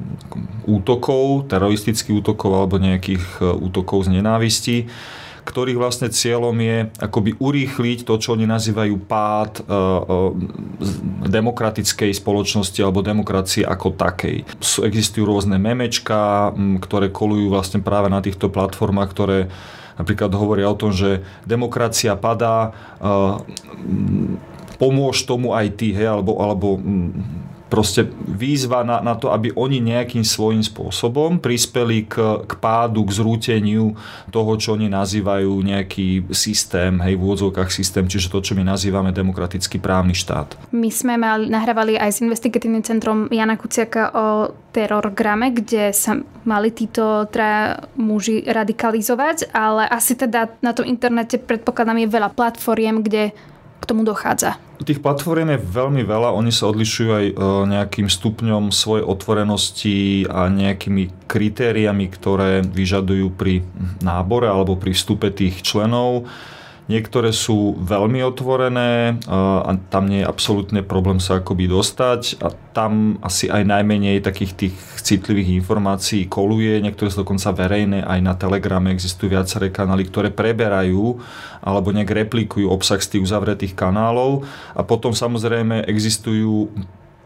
útokov, 0.66 1.50
teroristických 1.50 2.18
útokov 2.18 2.52
alebo 2.54 2.82
nejakých 2.82 3.26
e, 3.42 3.46
útokov 3.62 4.10
z 4.10 4.18
nenávisti 4.18 4.78
ktorých 5.42 5.78
vlastne 5.78 6.08
cieľom 6.14 6.54
je 6.58 6.78
akoby 7.02 7.38
urýchliť 7.42 8.06
to, 8.06 8.14
čo 8.22 8.38
oni 8.38 8.46
nazývajú 8.46 8.96
pád 9.10 9.52
e, 9.60 9.64
e, 9.64 9.70
demokratickej 11.28 12.12
spoločnosti 12.14 12.80
alebo 12.82 13.06
demokracie 13.06 13.66
ako 13.66 13.98
takej. 13.98 14.46
Existujú 14.62 15.26
rôzne 15.26 15.58
memečka, 15.58 16.52
ktoré 16.82 17.10
kolujú 17.10 17.50
vlastne 17.50 17.82
práve 17.82 18.12
na 18.12 18.22
týchto 18.22 18.50
platformách, 18.54 19.10
ktoré 19.12 19.40
napríklad 19.98 20.32
hovoria 20.34 20.72
o 20.72 20.78
tom, 20.78 20.90
že 20.90 21.22
demokracia 21.46 22.18
padá, 22.18 22.74
pomôž 24.82 25.30
tomu 25.30 25.54
aj 25.54 25.78
ty, 25.78 25.94
hej, 25.94 26.10
alebo, 26.10 26.42
alebo 26.42 26.82
proste 27.72 28.04
výzva 28.28 28.84
na, 28.84 29.00
na 29.00 29.16
to, 29.16 29.32
aby 29.32 29.56
oni 29.56 29.80
nejakým 29.80 30.28
svojím 30.28 30.60
spôsobom 30.60 31.40
prispeli 31.40 32.04
k, 32.04 32.44
k 32.44 32.54
pádu, 32.60 33.08
k 33.08 33.16
zrúteniu 33.16 33.96
toho, 34.28 34.60
čo 34.60 34.76
oni 34.76 34.92
nazývajú 34.92 35.56
nejaký 35.64 36.28
systém, 36.36 37.00
hej, 37.00 37.16
v 37.16 37.24
úvodzovkách 37.24 37.72
systém, 37.72 38.12
čiže 38.12 38.28
to, 38.28 38.44
čo 38.44 38.60
my 38.60 38.68
nazývame 38.68 39.16
demokratický 39.16 39.80
právny 39.80 40.12
štát. 40.12 40.60
My 40.76 40.92
sme 40.92 41.16
mali, 41.16 41.48
nahrávali 41.48 41.96
aj 41.96 42.12
s 42.12 42.20
investigatívnym 42.20 42.84
centrom 42.84 43.32
Jana 43.32 43.56
Kuciaka 43.56 44.12
o 44.12 44.28
terorgrame, 44.76 45.56
kde 45.56 45.96
sa 45.96 46.20
mali 46.44 46.76
títo 46.76 47.24
traja 47.32 47.88
muži 47.96 48.44
radikalizovať, 48.44 49.56
ale 49.56 49.88
asi 49.88 50.20
teda 50.20 50.60
na 50.60 50.76
tom 50.76 50.84
internete 50.84 51.40
predpokladám 51.40 52.04
je 52.04 52.08
veľa 52.12 52.30
platformiem, 52.36 53.00
kde 53.00 53.32
k 53.82 53.90
tomu 53.90 54.06
dochádza? 54.06 54.62
Tých 54.82 55.02
platform 55.02 55.58
je 55.58 55.60
veľmi 55.62 56.06
veľa, 56.06 56.38
oni 56.38 56.54
sa 56.54 56.70
odlišujú 56.70 57.10
aj 57.10 57.26
e, 57.30 57.34
nejakým 57.70 58.08
stupňom 58.10 58.70
svojej 58.70 59.06
otvorenosti 59.06 60.26
a 60.30 60.50
nejakými 60.50 61.26
kritériami, 61.26 62.06
ktoré 62.10 62.62
vyžadujú 62.62 63.34
pri 63.34 63.66
nábore 64.06 64.46
alebo 64.50 64.78
pri 64.78 64.94
vstupe 64.94 65.34
tých 65.34 65.66
členov. 65.66 66.30
Niektoré 66.92 67.32
sú 67.32 67.80
veľmi 67.80 68.20
otvorené 68.20 69.16
a 69.32 69.72
tam 69.88 70.12
nie 70.12 70.20
je 70.20 70.28
absolútne 70.28 70.84
problém 70.84 71.24
sa 71.24 71.40
akoby 71.40 71.72
dostať 71.72 72.44
a 72.44 72.52
tam 72.76 73.16
asi 73.24 73.48
aj 73.48 73.64
najmenej 73.64 74.20
takých 74.20 74.52
tých 74.60 74.76
citlivých 75.00 75.64
informácií 75.64 76.28
koluje. 76.28 76.84
Niektoré 76.84 77.08
sú 77.08 77.24
dokonca 77.24 77.56
verejné, 77.56 78.04
aj 78.04 78.20
na 78.20 78.36
Telegrame 78.36 78.92
existujú 78.92 79.32
viaceré 79.32 79.72
kanály, 79.72 80.12
ktoré 80.12 80.36
preberajú 80.36 81.24
alebo 81.64 81.96
nejak 81.96 82.28
replikujú 82.28 82.68
obsah 82.68 83.00
z 83.00 83.16
tých 83.16 83.24
uzavretých 83.24 83.72
kanálov 83.72 84.44
a 84.76 84.84
potom 84.84 85.16
samozrejme 85.16 85.88
existujú 85.88 86.68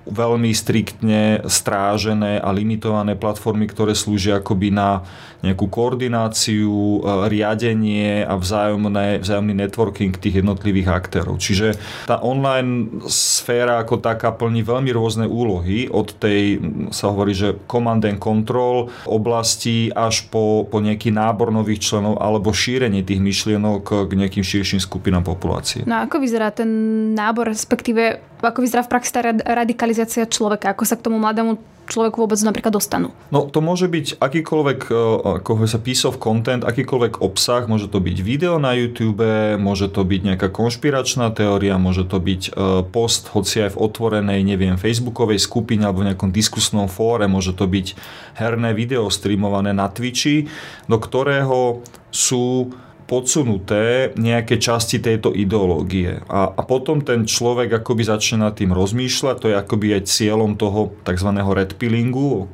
veľmi 0.06 0.54
striktne 0.54 1.41
strážené 1.50 2.38
a 2.38 2.50
limitované 2.54 3.18
platformy, 3.18 3.65
ktoré 3.65 3.98
slúžia 3.98 4.38
akoby 4.38 4.70
na 4.70 5.02
nejakú 5.46 5.70
koordináciu, 5.70 6.74
e, 6.74 7.00
riadenie 7.30 8.26
a 8.26 8.34
vzájomné, 8.34 9.22
vzájomný 9.22 9.54
networking 9.54 10.18
tých 10.18 10.41
jednotlivých 10.41 10.89
aktérov. 10.89 11.38
Čiže 11.38 11.78
tá 12.10 12.18
online 12.22 13.06
sféra 13.06 13.82
ako 13.82 14.02
taká 14.02 14.34
plní 14.34 14.65
veľmi 14.65 14.89
rôzne 14.89 15.26
úlohy 15.30 15.86
od 15.89 16.18
tej, 16.18 16.58
sa 16.89 17.13
hovorí, 17.13 17.38
že 17.38 17.54
command 17.70 18.02
and 18.06 18.18
control 18.18 18.89
oblasti 19.06 19.94
až 19.94 20.26
po, 20.34 20.65
po 20.65 20.82
nejaký 20.82 21.13
nábor 21.13 21.54
nových 21.54 21.86
členov 21.86 22.18
alebo 22.18 22.50
šírenie 22.50 23.06
tých 23.06 23.22
myšlienok 23.22 24.10
k 24.10 24.12
nejakým 24.18 24.41
širším 24.41 24.82
skupinám 24.82 25.22
populácie. 25.22 25.86
No 25.86 26.02
a 26.02 26.10
ako 26.10 26.22
vyzerá 26.22 26.50
ten 26.50 26.70
nábor, 27.13 27.50
respektíve 27.50 28.35
ako 28.47 28.63
vyzerá 28.63 28.81
v 28.86 28.91
praxi 28.91 29.12
tá 29.12 29.21
radikalizácia 29.34 30.23
človeka? 30.29 30.71
Ako 30.71 30.84
sa 30.86 30.95
k 30.95 31.05
tomu 31.05 31.17
mladému 31.21 31.58
človeku 31.86 32.17
vôbec 32.17 32.41
napríklad 32.41 32.73
dostanú? 32.73 33.13
No 33.29 33.45
to 33.45 33.62
môže 33.62 33.86
byť 33.86 34.17
akýkoľvek, 34.17 34.79
e, 34.89 34.95
ako 35.41 35.69
sa 35.69 35.79
piece 35.79 36.03
of 36.05 36.17
content, 36.17 36.65
akýkoľvek 36.65 37.21
obsah, 37.21 37.69
môže 37.69 37.88
to 37.89 38.01
byť 38.01 38.17
video 38.25 38.58
na 38.58 38.73
YouTube, 38.73 39.21
môže 39.62 39.89
to 39.93 40.01
byť 40.01 40.21
nejaká 40.34 40.47
konšpiračná 40.49 41.29
teória, 41.31 41.77
môže 41.77 42.05
to 42.10 42.17
byť 42.17 42.41
e, 42.49 42.51
post, 42.89 43.29
hoci 43.31 43.69
aj 43.69 43.77
v 43.77 43.79
otvorenej, 43.86 44.41
neviem, 44.41 44.75
facebookovej 44.81 45.38
skupine 45.41 45.86
alebo 45.86 46.01
v 46.01 46.13
nejakom 46.13 46.34
diskusnom 46.34 46.89
fóre, 46.89 47.29
môže 47.29 47.53
to 47.53 47.69
byť 47.69 47.93
herné 48.41 48.73
video 48.73 49.08
streamované 49.08 49.71
na 49.71 49.88
Twitchi, 49.88 50.49
do 50.89 50.97
ktorého 50.97 51.86
sú 52.10 52.73
podsunuté 53.06 54.13
nejaké 54.18 54.58
časti 54.58 54.98
tejto 54.98 55.30
ideológie. 55.30 56.26
A, 56.26 56.50
a 56.50 56.62
potom 56.65 57.06
ten 57.06 57.30
človek 57.30 57.82
akoby 57.82 58.02
začne 58.02 58.50
nad 58.50 58.58
tým 58.58 58.74
rozmýšľať, 58.74 59.36
to 59.38 59.48
je 59.54 59.56
akoby 59.56 59.88
aj 59.94 60.10
cieľom 60.10 60.58
toho 60.58 60.98
tzv. 61.06 61.30
red 61.54 61.78
pillingu. 61.78 62.50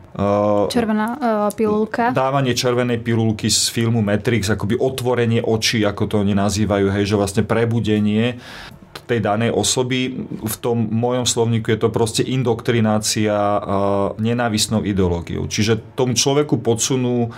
Červená 0.67 1.07
uh, 1.15 1.49
pilulka. 1.55 2.11
Dávanie 2.11 2.51
červenej 2.51 2.99
pilulky 2.99 3.47
z 3.47 3.71
filmu 3.71 4.03
Matrix, 4.03 4.51
akoby 4.51 4.75
otvorenie 4.75 5.39
očí, 5.39 5.87
ako 5.87 6.03
to 6.11 6.15
oni 6.19 6.35
nazývajú, 6.35 6.91
hej, 6.91 7.07
že 7.07 7.15
vlastne 7.15 7.43
prebudenie 7.47 8.35
tej 9.07 9.23
danej 9.23 9.51
osoby. 9.51 10.23
V 10.43 10.55
tom 10.59 10.87
mojom 10.87 11.27
slovníku 11.27 11.71
je 11.71 11.79
to 11.79 11.89
proste 11.91 12.23
indoktrinácia 12.23 13.35
nenávisnou 14.19 14.83
ideológiou. 14.87 15.47
Čiže 15.47 15.95
tomu 15.95 16.15
človeku 16.15 16.59
podsunú 16.63 17.31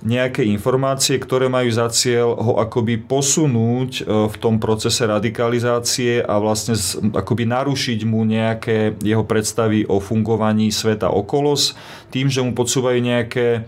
nejaké 0.00 0.48
informácie, 0.48 1.20
ktoré 1.20 1.52
majú 1.52 1.68
za 1.68 1.92
cieľ 1.92 2.32
ho 2.32 2.52
akoby 2.56 3.04
posunúť 3.04 3.90
e, 4.00 4.02
v 4.32 4.36
tom 4.40 4.56
procese 4.56 5.04
radikalizácie 5.04 6.24
a 6.24 6.40
vlastne 6.40 6.72
akoby 7.12 7.44
narušiť 7.44 8.00
mu 8.08 8.24
nejaké 8.24 8.96
jeho 9.04 9.24
predstavy 9.28 9.84
o 9.84 10.00
fungovaní 10.00 10.72
sveta 10.72 11.12
okolo 11.12 11.52
tým, 12.14 12.30
že 12.30 12.40
mu 12.40 12.54
podsúvajú 12.54 12.98
nejaké 13.02 13.66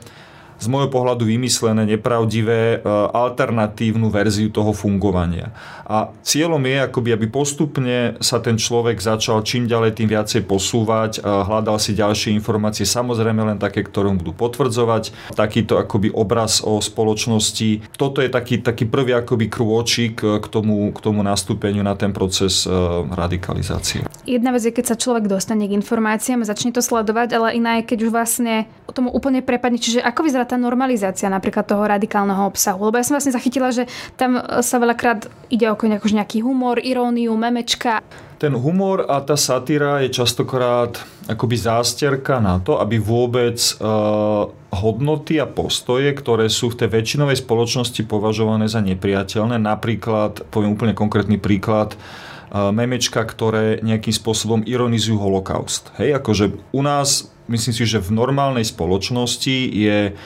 z 0.63 0.67
môjho 0.71 0.87
pohľadu 0.87 1.27
vymyslené, 1.27 1.83
nepravdivé, 1.99 2.79
e, 2.79 2.87
alternatívnu 3.11 4.07
verziu 4.07 4.55
toho 4.55 4.71
fungovania. 4.71 5.51
A 5.83 6.15
cieľom 6.23 6.63
je, 6.63 6.77
akoby, 6.79 7.11
aby 7.19 7.27
postupne 7.27 8.15
sa 8.23 8.39
ten 8.39 8.55
človek 8.55 9.03
začal 9.03 9.43
čím 9.43 9.67
ďalej 9.67 9.99
tým 9.99 10.09
viacej 10.09 10.47
posúvať, 10.47 11.21
hľadal 11.21 11.77
si 11.77 11.93
ďalšie 11.93 12.33
informácie, 12.33 12.87
samozrejme 12.87 13.43
len 13.45 13.59
také, 13.59 13.85
ktoré 13.85 14.09
mu 14.09 14.23
budú 14.23 14.33
potvrdzovať 14.33 15.35
takýto 15.35 15.77
akoby 15.77 16.15
obraz 16.15 16.63
o 16.65 16.79
spoločnosti. 16.79 17.93
Toto 17.99 18.23
je 18.23 18.31
taký, 18.31 18.63
taký 18.63 18.87
prvý 18.87 19.19
akoby 19.19 19.51
krôčik 19.51 20.23
k 20.23 20.47
tomu, 20.49 20.95
k 20.95 20.99
tomu 21.03 21.21
nastúpeniu 21.21 21.83
na 21.85 21.99
ten 21.99 22.15
proces 22.15 22.65
e, 22.65 22.73
radikalizácie. 23.13 24.07
Jedna 24.23 24.55
vec 24.55 24.63
je, 24.63 24.73
keď 24.73 24.95
sa 24.95 24.97
človek 24.97 25.27
dostane 25.27 25.67
k 25.67 25.77
informáciám 25.77 26.47
začne 26.47 26.71
to 26.71 26.81
sledovať, 26.81 27.35
ale 27.35 27.59
iná 27.59 27.83
je, 27.83 27.89
keď 27.91 27.99
už 28.07 28.11
vlastne 28.15 28.71
tomu 28.93 29.09
úplne 29.11 29.41
prepadne. 29.41 29.81
Čiže 29.81 30.05
ako 30.05 30.21
vyzerá 30.29 30.45
tá 30.53 30.61
normalizácia 30.61 31.33
napríklad 31.33 31.65
toho 31.65 31.89
radikálneho 31.89 32.45
obsahu. 32.45 32.93
Lebo 32.93 33.01
ja 33.01 33.09
som 33.09 33.17
vlastne 33.17 33.33
zachytila, 33.33 33.73
že 33.73 33.89
tam 34.21 34.37
e, 34.37 34.61
sa 34.61 34.77
veľakrát 34.77 35.33
ide 35.49 35.73
o 35.73 35.77
nejaký 35.81 36.45
humor, 36.45 36.77
iróniu, 36.77 37.33
memečka. 37.41 38.05
Ten 38.37 38.53
humor 38.53 39.09
a 39.09 39.25
tá 39.25 39.39
satíra 39.39 40.05
je 40.05 40.13
častokrát 40.13 41.01
akoby 41.31 41.57
zásterka 41.57 42.43
na 42.43 42.59
to, 42.59 42.75
aby 42.83 42.99
vôbec 42.99 43.55
uh, 43.79 44.51
hodnoty 44.75 45.39
a 45.39 45.47
postoje, 45.47 46.11
ktoré 46.11 46.51
sú 46.51 46.75
v 46.75 46.83
tej 46.83 46.89
väčšinovej 46.91 47.39
spoločnosti 47.39 48.03
považované 48.03 48.67
za 48.67 48.83
nepriateľné, 48.83 49.63
napríklad, 49.63 50.43
poviem 50.51 50.75
úplne 50.75 50.91
konkrétny 50.91 51.39
príklad, 51.39 51.95
uh, 51.95 52.75
memečka, 52.75 53.23
ktoré 53.23 53.79
nejakým 53.79 54.11
spôsobom 54.11 54.67
ironizujú 54.67 55.23
holokaust. 55.23 55.95
Hej, 56.03 56.19
akože 56.19 56.75
u 56.75 56.83
nás, 56.83 57.31
myslím 57.53 57.75
si, 57.77 57.85
že 57.85 58.01
v 58.01 58.17
normálnej 58.17 58.65
spoločnosti 58.65 59.57
je 59.69 60.17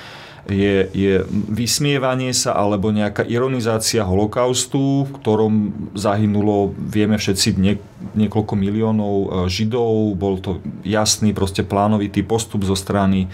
je, 0.46 0.86
je 0.94 1.26
vysmievanie 1.50 2.30
sa 2.30 2.54
alebo 2.54 2.94
nejaká 2.94 3.26
ironizácia 3.26 4.06
holokaustu, 4.06 5.02
v 5.02 5.10
ktorom 5.18 5.54
zahynulo, 5.98 6.70
vieme 6.70 7.18
všetci, 7.18 7.58
nie, 7.58 7.74
niekoľko 8.14 8.54
miliónov 8.54 9.14
e, 9.18 9.28
Židov. 9.50 10.14
Bol 10.14 10.38
to 10.38 10.62
jasný, 10.86 11.34
proste 11.34 11.66
plánovitý 11.66 12.22
postup 12.22 12.62
zo 12.62 12.78
strany 12.78 13.26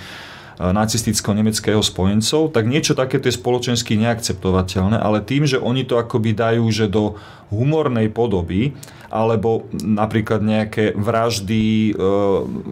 E, 0.62 0.70
nacistického 0.70 1.34
nemeckého 1.34 1.82
spojencov, 1.82 2.54
tak 2.54 2.70
niečo 2.70 2.94
takéto 2.94 3.26
je 3.26 3.34
spoločensky 3.34 3.98
neakceptovateľné, 3.98 5.00
ale 5.00 5.24
tým, 5.24 5.42
že 5.42 5.58
oni 5.58 5.82
to 5.82 5.98
akoby 5.98 6.36
dajú, 6.36 6.62
že 6.70 6.86
do 6.86 7.18
humornej 7.52 8.08
podoby, 8.08 8.72
alebo 9.12 9.68
napríklad 9.76 10.40
nejaké 10.40 10.96
vraždy, 10.96 11.92
e, 11.92 12.02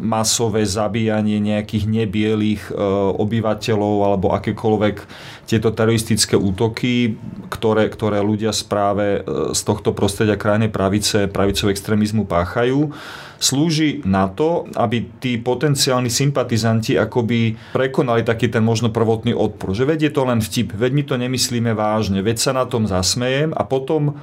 masové 0.00 0.64
zabíjanie 0.64 1.36
nejakých 1.36 1.84
nebielých 1.84 2.62
e, 2.72 2.80
obyvateľov 3.20 3.94
alebo 4.08 4.32
akékoľvek 4.32 4.96
tieto 5.44 5.68
teroristické 5.76 6.40
útoky, 6.40 7.20
ktoré, 7.52 7.92
ktoré 7.92 8.24
ľudia 8.24 8.56
správe 8.56 9.20
z 9.52 9.60
tohto 9.66 9.92
prostredia 9.92 10.38
krajnej 10.38 10.72
pravice, 10.72 11.28
pravicov 11.28 11.74
extrémizmu 11.74 12.24
páchajú, 12.24 12.94
slúži 13.40 14.04
na 14.04 14.28
to, 14.28 14.68
aby 14.76 15.08
tí 15.18 15.40
potenciálni 15.40 16.12
sympatizanti 16.12 17.00
akoby 17.00 17.56
prekonali 17.72 18.20
taký 18.22 18.52
ten 18.52 18.60
možno 18.60 18.92
prvotný 18.92 19.32
odpor. 19.32 19.72
Že 19.72 19.96
vedie 19.96 20.12
to 20.12 20.28
len 20.28 20.44
vtip, 20.44 20.76
veď 20.76 20.92
my 20.92 21.02
to 21.08 21.14
nemyslíme 21.16 21.72
vážne, 21.72 22.20
veď 22.20 22.36
sa 22.36 22.52
na 22.52 22.68
tom 22.68 22.84
zasmejem 22.84 23.56
a 23.56 23.64
potom 23.64 24.20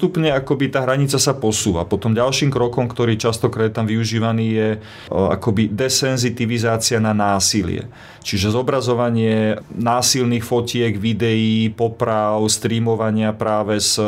postupne 0.00 0.32
akoby 0.32 0.72
tá 0.72 0.80
hranica 0.80 1.20
sa 1.20 1.36
posúva. 1.36 1.84
Potom 1.84 2.16
ďalším 2.16 2.48
krokom, 2.48 2.88
ktorý 2.88 3.20
častokrát 3.20 3.68
tam 3.68 3.84
využívaný 3.84 4.46
je 4.48 4.68
akoby 5.12 5.68
desenzitivizácia 5.68 6.96
na 7.04 7.12
násilie. 7.12 7.84
Čiže 8.24 8.48
zobrazovanie 8.48 9.60
násilných 9.76 10.40
fotiek, 10.40 10.96
videí, 10.96 11.68
poprav, 11.68 12.40
streamovania 12.48 13.36
práve 13.36 13.76
z, 13.76 14.00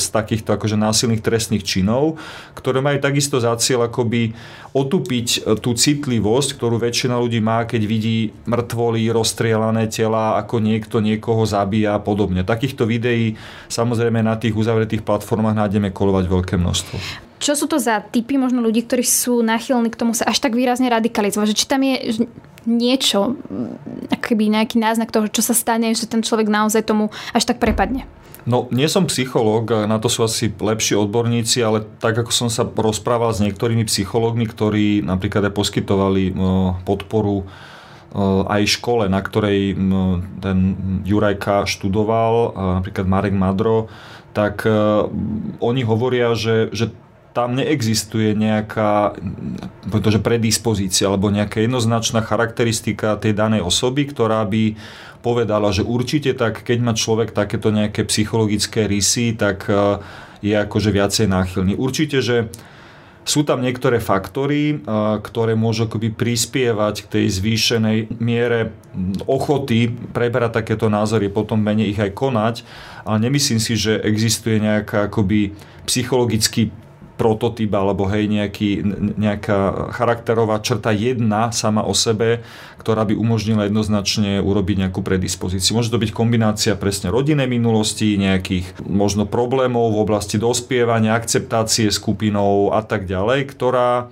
z 0.00 0.06
takýchto 0.08 0.56
akože 0.56 0.80
násilných 0.80 1.20
trestných 1.20 1.60
činov, 1.60 2.16
ktoré 2.56 2.80
majú 2.80 2.96
takisto 3.04 3.36
za 3.36 3.52
cieľ 3.60 3.92
akoby 3.92 4.32
otupiť 4.74 5.28
e, 5.46 5.54
tú 5.62 5.78
citlivosť, 5.78 6.58
ktorú 6.58 6.82
väčšina 6.82 7.14
ľudí 7.22 7.38
má, 7.38 7.62
keď 7.62 7.82
vidí 7.86 8.34
mŕtvoly, 8.50 9.06
rozstrielané 9.14 9.86
tela, 9.86 10.34
ako 10.42 10.58
niekto 10.58 10.98
niekoho 10.98 11.46
zabíja 11.46 11.94
a 11.94 12.02
podobne. 12.02 12.42
Takýchto 12.42 12.82
videí 12.82 13.38
samozrejme 13.70 14.20
na 14.20 14.34
tých 14.34 14.58
uzavretých 14.58 15.06
platformách 15.06 15.54
nájdeme 15.54 15.94
kolovať 15.94 16.24
veľké 16.26 16.54
množstvo. 16.58 16.98
Čo 17.44 17.52
sú 17.52 17.68
to 17.68 17.76
za 17.76 18.00
typy 18.00 18.40
možno 18.40 18.64
ľudí, 18.64 18.88
ktorí 18.88 19.04
sú 19.04 19.44
nachylní 19.44 19.92
k 19.92 20.00
tomu 20.00 20.16
sa 20.16 20.24
až 20.24 20.40
tak 20.40 20.56
výrazne 20.56 20.88
radikalizovať? 20.88 21.52
Že 21.52 21.58
či 21.60 21.66
tam 21.68 21.84
je 21.84 21.94
niečo, 22.64 23.36
akýby 24.08 24.48
nejaký 24.48 24.80
náznak 24.80 25.12
toho, 25.12 25.28
čo 25.28 25.44
sa 25.44 25.52
stane, 25.52 25.92
že 25.92 26.08
ten 26.08 26.24
človek 26.24 26.48
naozaj 26.48 26.88
tomu 26.88 27.12
až 27.36 27.44
tak 27.44 27.60
prepadne? 27.60 28.08
No, 28.48 28.68
nie 28.72 28.88
som 28.88 29.08
psychológ, 29.08 29.72
na 29.84 30.00
to 30.00 30.08
sú 30.08 30.24
asi 30.24 30.52
lepší 30.52 30.96
odborníci, 30.96 31.60
ale 31.60 31.84
tak 32.00 32.16
ako 32.16 32.32
som 32.32 32.48
sa 32.48 32.64
rozprával 32.64 33.32
s 33.32 33.44
niektorými 33.44 33.84
psychológmi, 33.88 34.48
ktorí 34.48 35.04
napríklad 35.04 35.48
aj 35.48 35.56
poskytovali 35.56 36.32
podporu 36.88 37.44
aj 38.48 38.62
škole, 38.68 39.08
na 39.08 39.20
ktorej 39.20 39.76
ten 40.40 40.58
Jurajka 41.04 41.68
študoval, 41.68 42.56
napríklad 42.80 43.04
Marek 43.08 43.36
Madro, 43.36 43.88
tak 44.36 44.68
oni 45.60 45.82
hovoria, 45.84 46.36
že, 46.36 46.68
že 46.72 46.92
tam 47.34 47.58
neexistuje 47.58 48.38
nejaká 48.38 49.18
že 49.90 50.22
predispozícia 50.22 51.10
alebo 51.10 51.34
nejaká 51.34 51.58
jednoznačná 51.66 52.22
charakteristika 52.22 53.18
tej 53.18 53.34
danej 53.34 53.66
osoby, 53.66 54.06
ktorá 54.06 54.46
by 54.46 54.78
povedala, 55.18 55.74
že 55.74 55.82
určite 55.82 56.30
tak, 56.38 56.62
keď 56.62 56.78
má 56.78 56.92
človek 56.94 57.34
takéto 57.34 57.74
nejaké 57.74 58.06
psychologické 58.06 58.86
rysy, 58.86 59.34
tak 59.34 59.66
e, 59.66 59.98
je 60.46 60.54
akože 60.54 60.94
viacej 60.94 61.26
náchylný. 61.26 61.74
Určite, 61.74 62.20
že 62.20 62.52
sú 63.24 63.40
tam 63.40 63.64
niektoré 63.64 64.04
faktory, 64.04 64.76
e, 64.76 64.76
ktoré 65.24 65.56
môžu 65.56 65.88
akoby 65.88 66.12
prispievať 66.12 67.08
k 67.08 67.10
tej 67.18 67.26
zvýšenej 67.40 68.20
miere 68.20 68.76
ochoty 69.24 69.90
preberať 70.12 70.60
takéto 70.60 70.92
názory, 70.92 71.32
potom 71.32 71.56
menej 71.56 71.96
ich 71.96 72.00
aj 72.04 72.12
konať, 72.12 72.54
ale 73.08 73.16
nemyslím 73.24 73.58
si, 73.58 73.80
že 73.80 73.96
existuje 74.04 74.60
nejaká 74.60 75.08
akoby 75.08 75.56
psychologický 75.88 76.83
prototyp 77.14 77.70
alebo 77.74 78.10
hej, 78.10 78.26
nejaký, 78.26 78.82
nejaká 79.18 79.90
charakterová 79.94 80.58
črta 80.58 80.90
jedna 80.90 81.54
sama 81.54 81.86
o 81.86 81.94
sebe, 81.94 82.42
ktorá 82.82 83.06
by 83.06 83.14
umožnila 83.14 83.70
jednoznačne 83.70 84.42
urobiť 84.42 84.86
nejakú 84.86 85.00
predispozíciu. 85.00 85.78
Môže 85.78 85.94
to 85.94 86.02
byť 86.02 86.10
kombinácia 86.10 86.74
presne 86.74 87.14
rodinnej 87.14 87.46
minulosti, 87.46 88.18
nejakých 88.18 88.82
možno 88.82 89.24
problémov 89.30 89.94
v 89.94 90.02
oblasti 90.02 90.36
dospievania, 90.36 91.14
akceptácie 91.14 91.88
skupinou 91.94 92.74
a 92.74 92.82
tak 92.82 93.06
ďalej, 93.06 93.46
ktorá 93.54 94.10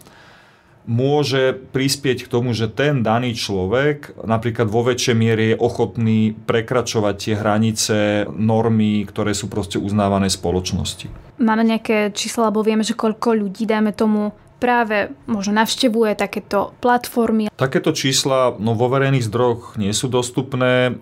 môže 0.87 1.55
prispieť 1.71 2.27
k 2.27 2.31
tomu, 2.31 2.51
že 2.53 2.67
ten 2.67 3.07
daný 3.07 3.39
človek 3.39 4.19
napríklad 4.27 4.67
vo 4.67 4.83
väčšej 4.83 5.17
miere 5.17 5.55
je 5.55 5.57
ochotný 5.57 6.35
prekračovať 6.35 7.15
tie 7.19 7.35
hranice, 7.39 7.97
normy, 8.31 9.07
ktoré 9.07 9.31
sú 9.35 9.47
proste 9.47 9.79
uznávané 9.79 10.27
spoločnosti. 10.27 11.07
Máme 11.39 11.63
nejaké 11.67 12.11
čísla, 12.15 12.51
alebo 12.51 12.67
vieme, 12.67 12.83
že 12.87 12.99
koľko 12.99 13.35
ľudí, 13.35 13.67
dajme 13.67 13.95
tomu, 13.95 14.35
práve 14.63 15.11
možno 15.27 15.59
navštevuje 15.59 16.15
takéto 16.15 16.71
platformy? 16.79 17.51
Takéto 17.59 17.91
čísla 17.91 18.55
no, 18.63 18.79
vo 18.79 18.87
verejných 18.87 19.27
zdrojoch 19.27 19.75
nie 19.75 19.91
sú 19.91 20.07
dostupné, 20.07 20.95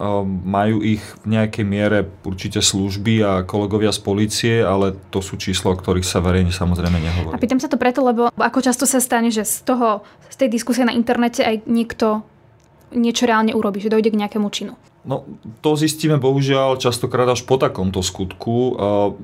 majú 0.49 0.81
ich 0.81 1.05
v 1.21 1.37
nejakej 1.37 1.65
miere 1.69 2.09
určite 2.25 2.65
služby 2.65 3.21
a 3.21 3.33
kolegovia 3.45 3.93
z 3.93 4.01
policie, 4.01 4.55
ale 4.65 4.97
to 5.13 5.21
sú 5.21 5.37
čísla, 5.37 5.77
o 5.77 5.77
ktorých 5.77 6.09
sa 6.09 6.25
verejne 6.25 6.57
samozrejme 6.57 6.97
nehovorí. 6.97 7.37
A 7.37 7.43
pýtam 7.43 7.61
sa 7.61 7.69
to 7.69 7.77
preto, 7.77 8.01
lebo 8.01 8.33
ako 8.33 8.65
často 8.65 8.89
sa 8.89 8.97
stane, 8.97 9.29
že 9.29 9.45
z 9.45 9.69
toho, 9.69 10.01
z 10.33 10.37
tej 10.41 10.49
diskusie 10.49 10.89
na 10.89 10.97
internete 10.97 11.45
aj 11.45 11.69
niekto 11.69 12.25
niečo 12.97 13.29
reálne 13.29 13.53
urobí, 13.53 13.79
že 13.85 13.93
dojde 13.93 14.11
k 14.11 14.21
nejakému 14.25 14.49
činu. 14.51 14.75
No, 15.01 15.25
to 15.65 15.81
zistíme 15.81 16.21
bohužiaľ 16.21 16.77
častokrát 16.77 17.25
až 17.25 17.49
po 17.49 17.57
takomto 17.57 18.05
skutku. 18.05 18.77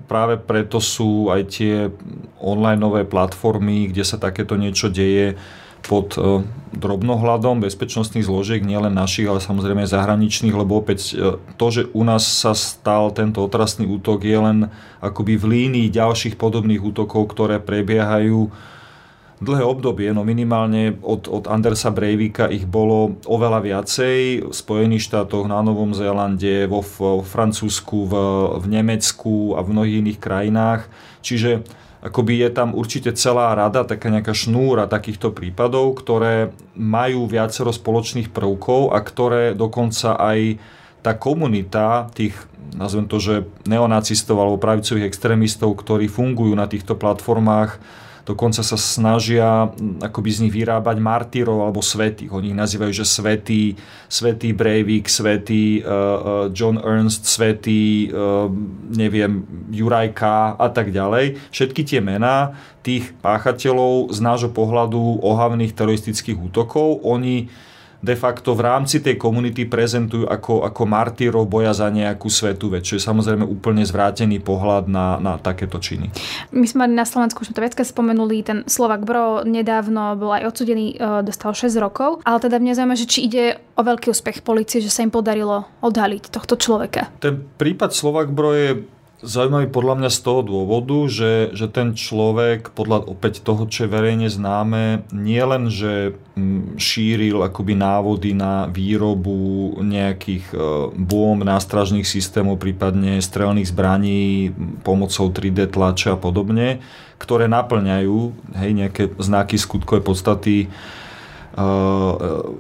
Práve 0.09 0.41
preto 0.41 0.81
sú 0.81 1.29
aj 1.29 1.43
tie 1.53 1.93
online 2.41 2.81
platformy, 3.05 3.93
kde 3.93 4.01
sa 4.01 4.17
takéto 4.17 4.57
niečo 4.57 4.89
deje 4.89 5.37
pod 5.87 6.19
e, 6.19 6.43
drobnohľadom 6.75 7.63
bezpečnostných 7.63 8.27
zložiek, 8.27 8.61
nielen 8.61 8.93
našich, 8.93 9.31
ale 9.31 9.39
samozrejme 9.39 9.87
zahraničných, 9.87 10.53
lebo 10.53 10.83
opäť 10.83 11.15
e, 11.15 11.39
to, 11.55 11.67
že 11.71 11.83
u 11.95 12.03
nás 12.03 12.27
sa 12.27 12.53
stal 12.53 13.15
tento 13.15 13.41
otrasný 13.47 13.87
útok, 13.87 14.27
je 14.27 14.39
len 14.39 14.59
akoby 14.99 15.39
v 15.39 15.45
línii 15.47 15.89
ďalších 15.95 16.35
podobných 16.37 16.83
útokov, 16.83 17.31
ktoré 17.33 17.63
prebiehajú 17.63 18.51
dlhé 19.37 19.65
obdobie, 19.69 20.09
no 20.17 20.25
minimálne 20.25 20.97
od, 21.05 21.29
od 21.29 21.45
Andersa 21.45 21.93
Breivika 21.93 22.49
ich 22.49 22.65
bolo 22.65 23.21
oveľa 23.29 23.61
viacej 23.61 24.49
v 24.49 24.55
Spojených 24.55 25.13
štátoch, 25.13 25.45
na 25.45 25.61
Novom 25.61 25.93
Zélande, 25.93 26.65
vo, 26.65 26.81
vo 26.81 27.21
Francúzsku, 27.21 28.09
v, 28.09 28.15
v 28.65 28.67
Nemecku 28.73 29.53
a 29.53 29.61
v 29.61 29.77
mnohých 29.77 30.01
iných 30.01 30.19
krajinách. 30.21 30.89
Čiže 31.21 31.69
akoby 32.01 32.49
je 32.49 32.51
tam 32.55 32.73
určite 32.73 33.13
celá 33.13 33.53
rada, 33.53 33.85
taká 33.85 34.09
nejaká 34.09 34.33
šnúra 34.33 34.89
takýchto 34.89 35.37
prípadov, 35.37 36.01
ktoré 36.01 36.57
majú 36.73 37.29
viacero 37.29 37.69
spoločných 37.69 38.33
prvkov 38.33 38.97
a 38.97 38.99
ktoré 39.05 39.53
dokonca 39.53 40.17
aj 40.17 40.57
tá 41.05 41.13
komunita 41.13 42.09
tých, 42.17 42.35
nazvem 42.73 43.05
to, 43.05 43.21
že 43.21 43.35
neonacistov 43.69 44.41
alebo 44.41 44.57
pravicových 44.57 45.13
extrémistov, 45.13 45.77
ktorí 45.77 46.09
fungujú 46.09 46.57
na 46.57 46.65
týchto 46.65 46.97
platformách, 46.97 47.79
dokonca 48.27 48.67
sa 48.67 48.75
snažia 48.75 49.71
akoby 50.03 50.31
z 50.35 50.39
nich 50.45 50.55
vyrábať 50.55 50.99
martírov 50.99 51.63
alebo 51.63 51.79
svetých. 51.79 52.35
Oni 52.35 52.51
ich 52.51 52.59
nazývajú, 52.59 52.91
že 52.91 53.07
svetý, 53.07 53.79
svetý 54.11 54.51
Breivik, 54.51 55.07
svetý 55.07 55.81
uh, 55.81 56.51
John 56.51 56.83
Ernst, 56.83 57.31
svetý, 57.31 58.11
uh, 58.11 58.51
neviem, 58.91 59.47
Jurajka 59.71 60.59
a 60.59 60.69
tak 60.75 60.91
ďalej. 60.91 61.39
Všetky 61.55 61.87
tie 61.87 62.03
mená 62.03 62.59
tých 62.83 63.15
páchateľov 63.23 64.11
z 64.11 64.19
nášho 64.19 64.51
pohľadu 64.51 65.23
ohavných 65.23 65.73
teroristických 65.79 66.51
útokov, 66.51 67.07
oni 67.07 67.47
de 68.07 68.15
facto 68.15 68.55
v 68.55 68.63
rámci 68.63 69.03
tej 69.03 69.19
komunity 69.19 69.67
prezentujú 69.67 70.31
ako, 70.31 70.63
ako 70.63 70.83
martírov 70.87 71.43
boja 71.51 71.75
za 71.75 71.91
nejakú 71.91 72.31
svetú 72.31 72.71
vec, 72.71 72.87
čo 72.87 72.95
je 72.95 73.03
samozrejme 73.03 73.43
úplne 73.43 73.83
zvrátený 73.83 74.39
pohľad 74.39 74.87
na, 74.87 75.19
na 75.19 75.35
takéto 75.43 75.83
činy. 75.83 76.15
My 76.55 76.67
sme 76.71 76.87
na 76.87 77.03
Slovensku, 77.03 77.43
už 77.43 77.51
to 77.51 77.59
viacka 77.59 77.83
spomenuli, 77.83 78.47
ten 78.47 78.63
Slovak 78.71 79.03
Bro 79.03 79.43
nedávno 79.43 80.15
bol 80.15 80.31
aj 80.31 80.55
odsudený, 80.55 80.95
e, 80.95 81.27
dostal 81.27 81.51
6 81.51 81.75
rokov, 81.83 82.23
ale 82.23 82.39
teda 82.39 82.63
mňa 82.63 82.73
zaujíma, 82.79 82.95
že 82.95 83.11
či 83.11 83.19
ide 83.27 83.45
o 83.75 83.83
veľký 83.83 84.15
úspech 84.15 84.47
policie, 84.47 84.79
že 84.79 84.95
sa 84.95 85.03
im 85.03 85.11
podarilo 85.11 85.67
odhaliť 85.83 86.31
tohto 86.31 86.55
človeka. 86.55 87.11
Ten 87.19 87.43
prípad 87.59 87.91
Slovak 87.91 88.31
Bro 88.31 88.55
je 88.55 88.71
zaujímavý 89.25 89.73
podľa 89.73 89.95
mňa 89.97 90.11
z 90.13 90.19
toho 90.21 90.41
dôvodu, 90.45 90.99
že, 91.09 91.49
že 91.57 91.73
ten 91.73 91.97
človek 91.97 92.77
podľa 92.77 93.09
opäť 93.09 93.41
toho, 93.41 93.65
čo 93.65 93.89
je 93.89 93.93
verejne 93.93 94.29
známe, 94.29 95.09
nie 95.09 95.41
len, 95.41 95.73
že 95.73 96.13
mm, 96.37 96.77
šíril 96.77 97.41
akoby 97.41 97.73
návody 97.81 98.37
na 98.37 98.69
výrobu 98.69 99.73
nejakých 99.81 100.53
e, 100.53 100.57
bomb, 100.93 101.41
nástražných 101.41 102.05
systémov, 102.05 102.61
prípadne 102.61 103.17
strelných 103.25 103.73
zbraní 103.73 104.53
pomocou 104.85 105.33
3D 105.33 105.73
tlače 105.73 106.13
a 106.13 106.21
podobne, 106.21 106.85
ktoré 107.17 107.49
naplňajú 107.49 108.19
hej, 108.61 108.71
nejaké 108.77 109.03
znaky 109.17 109.57
skutkovej 109.57 110.05
podstaty 110.05 110.69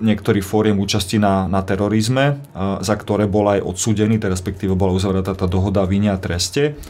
niektorých 0.01 0.41
fóriem 0.41 0.81
účasti 0.81 1.21
na, 1.21 1.45
na 1.45 1.61
terorizme, 1.61 2.41
eh, 2.41 2.81
za 2.81 2.97
ktoré 2.97 3.29
bol 3.29 3.45
aj 3.53 3.61
odsúdený, 3.61 4.17
teda 4.17 4.33
respektíve 4.33 4.73
bola 4.73 4.97
uzavretá 4.97 5.37
tá 5.37 5.45
dohoda 5.45 5.85
o 5.85 5.91
vine 5.91 6.09
a 6.09 6.17
treste. 6.17 6.81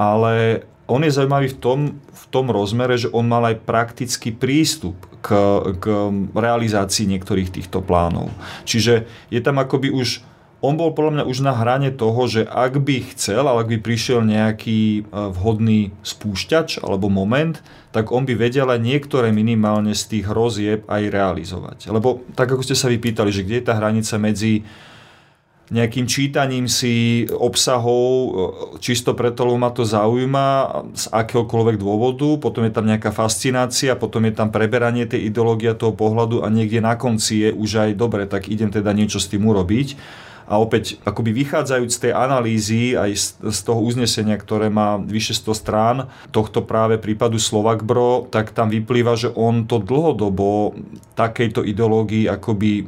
Ale 0.00 0.64
on 0.88 1.04
je 1.04 1.12
zaujímavý 1.12 1.52
v 1.52 1.58
tom, 1.60 1.80
v 2.00 2.24
tom 2.32 2.48
rozmere, 2.48 2.96
že 2.96 3.12
on 3.12 3.28
mal 3.28 3.44
aj 3.46 3.62
praktický 3.62 4.32
prístup 4.32 4.96
k, 5.20 5.36
k 5.78 5.84
realizácii 6.32 7.06
niektorých 7.06 7.60
týchto 7.60 7.84
plánov. 7.84 8.32
Čiže 8.64 9.06
je 9.28 9.40
tam 9.44 9.60
akoby 9.60 9.92
už 9.92 10.24
on 10.60 10.76
bol 10.76 10.92
podľa 10.92 11.20
mňa 11.20 11.24
už 11.24 11.40
na 11.40 11.56
hrane 11.56 11.88
toho, 11.88 12.28
že 12.28 12.44
ak 12.44 12.84
by 12.84 13.16
chcel, 13.16 13.48
ale 13.48 13.64
ak 13.64 13.68
by 13.72 13.78
prišiel 13.80 14.20
nejaký 14.20 14.80
e, 14.80 15.00
vhodný 15.08 15.88
spúšťač 16.04 16.84
alebo 16.84 17.08
moment, 17.08 17.56
tak 17.96 18.12
on 18.12 18.28
by 18.28 18.36
vedel 18.36 18.68
aj 18.68 18.80
niektoré 18.80 19.32
minimálne 19.32 19.96
z 19.96 20.04
tých 20.16 20.24
hrozieb 20.28 20.84
aj 20.84 21.02
realizovať. 21.08 21.88
Lebo 21.88 22.20
tak 22.36 22.52
ako 22.52 22.60
ste 22.60 22.76
sa 22.76 22.92
vypýtali, 22.92 23.32
že 23.32 23.42
kde 23.42 23.56
je 23.60 23.66
tá 23.66 23.74
hranica 23.80 24.14
medzi 24.20 24.62
nejakým 25.70 26.10
čítaním 26.10 26.66
si 26.68 27.24
obsahov, 27.32 28.10
e, 28.12 28.30
čisto 28.84 29.16
preto, 29.16 29.48
lebo 29.48 29.56
ma 29.56 29.72
to 29.72 29.88
zaujíma 29.88 30.46
z 30.92 31.08
akéhokoľvek 31.08 31.80
dôvodu, 31.80 32.36
potom 32.36 32.68
je 32.68 32.72
tam 32.76 32.84
nejaká 32.84 33.16
fascinácia, 33.16 33.96
potom 33.96 34.28
je 34.28 34.36
tam 34.36 34.52
preberanie 34.52 35.08
tej 35.08 35.32
ideológie 35.32 35.72
toho 35.72 35.96
pohľadu 35.96 36.44
a 36.44 36.52
niekde 36.52 36.84
na 36.84 37.00
konci 37.00 37.48
je 37.48 37.50
už 37.56 37.70
aj 37.88 37.90
dobre, 37.96 38.28
tak 38.28 38.52
idem 38.52 38.68
teda 38.68 38.92
niečo 38.92 39.16
s 39.16 39.32
tým 39.32 39.48
urobiť 39.48 40.20
a 40.50 40.58
opäť, 40.58 40.98
akoby 41.06 41.30
vychádzajúc 41.30 41.90
z 41.94 42.00
tej 42.02 42.12
analýzy 42.12 42.98
aj 42.98 43.10
z, 43.14 43.26
z 43.54 43.58
toho 43.62 43.78
uznesenia, 43.86 44.34
ktoré 44.34 44.66
má 44.66 44.98
vyše 44.98 45.30
100 45.38 45.54
strán 45.54 45.96
tohto 46.34 46.66
práve 46.66 46.98
prípadu 46.98 47.38
Slovak 47.38 47.86
Bro, 47.86 48.26
tak 48.34 48.50
tam 48.50 48.66
vyplýva, 48.66 49.14
že 49.14 49.30
on 49.30 49.70
to 49.70 49.78
dlhodobo 49.78 50.74
takejto 51.14 51.62
ideológii 51.62 52.26
akoby 52.26 52.82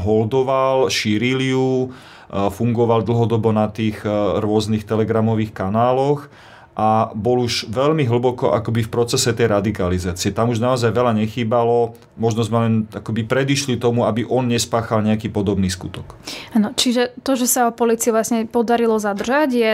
holdoval, 0.00 0.88
šíril 0.88 1.40
ju, 1.44 1.92
fungoval 2.32 3.04
dlhodobo 3.04 3.52
na 3.52 3.68
tých 3.68 4.00
rôznych 4.40 4.88
telegramových 4.88 5.52
kanáloch 5.52 6.32
a 6.74 7.14
bol 7.14 7.46
už 7.46 7.70
veľmi 7.70 8.02
hlboko 8.02 8.50
akoby 8.50 8.86
v 8.86 8.92
procese 8.92 9.30
tej 9.30 9.46
radikalizácie. 9.46 10.34
Tam 10.34 10.50
už 10.50 10.58
naozaj 10.58 10.90
veľa 10.90 11.14
nechýbalo, 11.14 11.94
možno 12.18 12.42
sme 12.42 12.58
len 12.66 12.74
akoby 12.90 13.22
predišli 13.22 13.78
tomu, 13.78 14.02
aby 14.02 14.26
on 14.26 14.50
nespáchal 14.50 15.06
nejaký 15.06 15.30
podobný 15.30 15.70
skutok. 15.70 16.18
Ano, 16.50 16.74
čiže 16.74 17.14
to, 17.22 17.38
že 17.38 17.46
sa 17.46 17.70
o 17.70 17.72
policii 17.72 18.10
vlastne 18.10 18.38
podarilo 18.50 18.98
zadržať, 18.98 19.48
je 19.54 19.72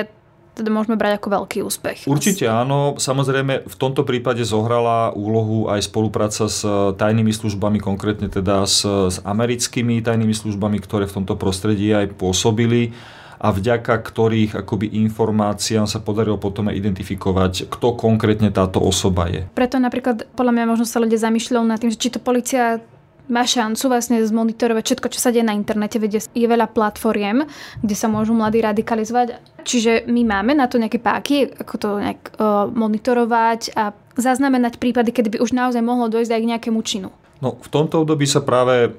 teda 0.60 0.68
môžeme 0.68 1.00
brať 1.00 1.16
ako 1.16 1.28
veľký 1.40 1.58
úspech. 1.64 1.98
Určite 2.04 2.44
áno. 2.44 3.00
Samozrejme, 3.00 3.64
v 3.64 3.76
tomto 3.80 4.04
prípade 4.04 4.44
zohrala 4.44 5.08
úlohu 5.16 5.72
aj 5.72 5.88
spolupráca 5.88 6.52
s 6.52 6.60
tajnými 7.00 7.32
službami, 7.32 7.80
konkrétne 7.80 8.28
teda 8.28 8.68
s, 8.68 8.84
s 8.84 9.16
americkými 9.24 10.04
tajnými 10.04 10.36
službami, 10.36 10.76
ktoré 10.84 11.08
v 11.08 11.22
tomto 11.22 11.40
prostredí 11.40 11.88
aj 11.96 12.12
pôsobili 12.18 12.92
a 13.40 13.48
vďaka 13.48 13.96
ktorých 14.04 14.60
akoby 14.60 14.92
informáciám 15.08 15.88
sa 15.88 16.04
podarilo 16.04 16.36
potom 16.36 16.68
aj 16.68 16.76
identifikovať, 16.76 17.72
kto 17.72 17.96
konkrétne 17.96 18.52
táto 18.52 18.84
osoba 18.84 19.32
je. 19.32 19.48
Preto 19.56 19.80
napríklad 19.80 20.28
podľa 20.36 20.52
mňa 20.52 20.64
možno 20.68 20.84
sa 20.84 21.00
ľudia 21.00 21.16
zamýšľajú 21.16 21.64
nad 21.64 21.80
tým, 21.80 21.88
že 21.88 22.00
či 22.00 22.12
to 22.12 22.20
policia 22.20 22.84
má 23.30 23.46
šancu 23.46 23.86
vlastne 23.86 24.18
zmonitorovať 24.20 24.82
všetko, 24.82 25.06
čo 25.14 25.22
sa 25.22 25.30
deje 25.30 25.46
na 25.46 25.54
internete, 25.54 26.02
vedia 26.02 26.18
je 26.18 26.46
veľa 26.50 26.66
platformiem, 26.74 27.46
kde 27.78 27.94
sa 27.94 28.10
môžu 28.10 28.34
mladí 28.34 28.58
radikalizovať. 28.58 29.38
Čiže 29.62 30.10
my 30.10 30.26
máme 30.26 30.58
na 30.58 30.66
to 30.66 30.82
nejaké 30.82 30.98
páky, 30.98 31.46
ako 31.46 31.74
to 31.78 31.88
nejak 32.02 32.34
uh, 32.36 32.66
monitorovať 32.66 33.78
a 33.78 33.94
zaznamenať 34.18 34.82
prípady, 34.82 35.14
kedy 35.14 35.38
by 35.38 35.38
už 35.46 35.54
naozaj 35.54 35.80
mohlo 35.80 36.10
dojsť 36.10 36.34
aj 36.34 36.40
k 36.42 36.50
nejakému 36.50 36.80
činu. 36.82 37.14
No, 37.40 37.56
v 37.56 37.68
tomto 37.72 38.04
období 38.04 38.28
sa 38.28 38.44
práve 38.44 38.92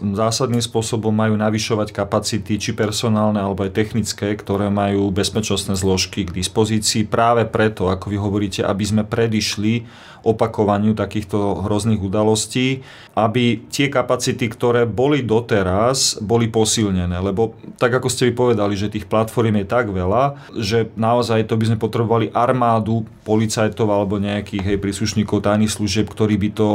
zásadným 0.00 0.64
spôsobom 0.64 1.12
majú 1.12 1.36
navyšovať 1.36 1.92
kapacity, 1.92 2.56
či 2.56 2.72
personálne, 2.72 3.36
alebo 3.36 3.68
aj 3.68 3.76
technické, 3.76 4.32
ktoré 4.32 4.72
majú 4.72 5.12
bezpečnostné 5.12 5.76
zložky 5.76 6.24
k 6.24 6.32
dispozícii. 6.32 7.04
Práve 7.04 7.44
preto, 7.44 7.92
ako 7.92 8.08
vy 8.08 8.16
hovoríte, 8.16 8.64
aby 8.64 8.80
sme 8.80 9.04
predišli 9.04 9.84
opakovaniu 10.24 10.96
takýchto 10.96 11.68
hrozných 11.68 12.00
udalostí, 12.00 12.80
aby 13.12 13.68
tie 13.68 13.92
kapacity, 13.92 14.48
ktoré 14.48 14.88
boli 14.88 15.20
doteraz, 15.22 16.18
boli 16.18 16.48
posilnené. 16.48 17.20
Lebo 17.20 17.60
tak, 17.76 17.92
ako 17.92 18.08
ste 18.08 18.32
vy 18.32 18.34
povedali, 18.34 18.74
že 18.74 18.90
tých 18.90 19.04
platform 19.04 19.62
je 19.62 19.66
tak 19.68 19.92
veľa, 19.92 20.48
že 20.56 20.88
naozaj 20.96 21.44
to 21.46 21.60
by 21.60 21.68
sme 21.70 21.78
potrebovali 21.78 22.32
armádu 22.32 23.04
policajtov 23.22 23.86
alebo 23.86 24.16
nejakých 24.16 24.64
hej, 24.64 24.78
príslušníkov 24.82 25.44
tajných 25.44 25.70
služieb, 25.70 26.08
ktorí 26.10 26.40
by 26.40 26.50
to 26.56 26.68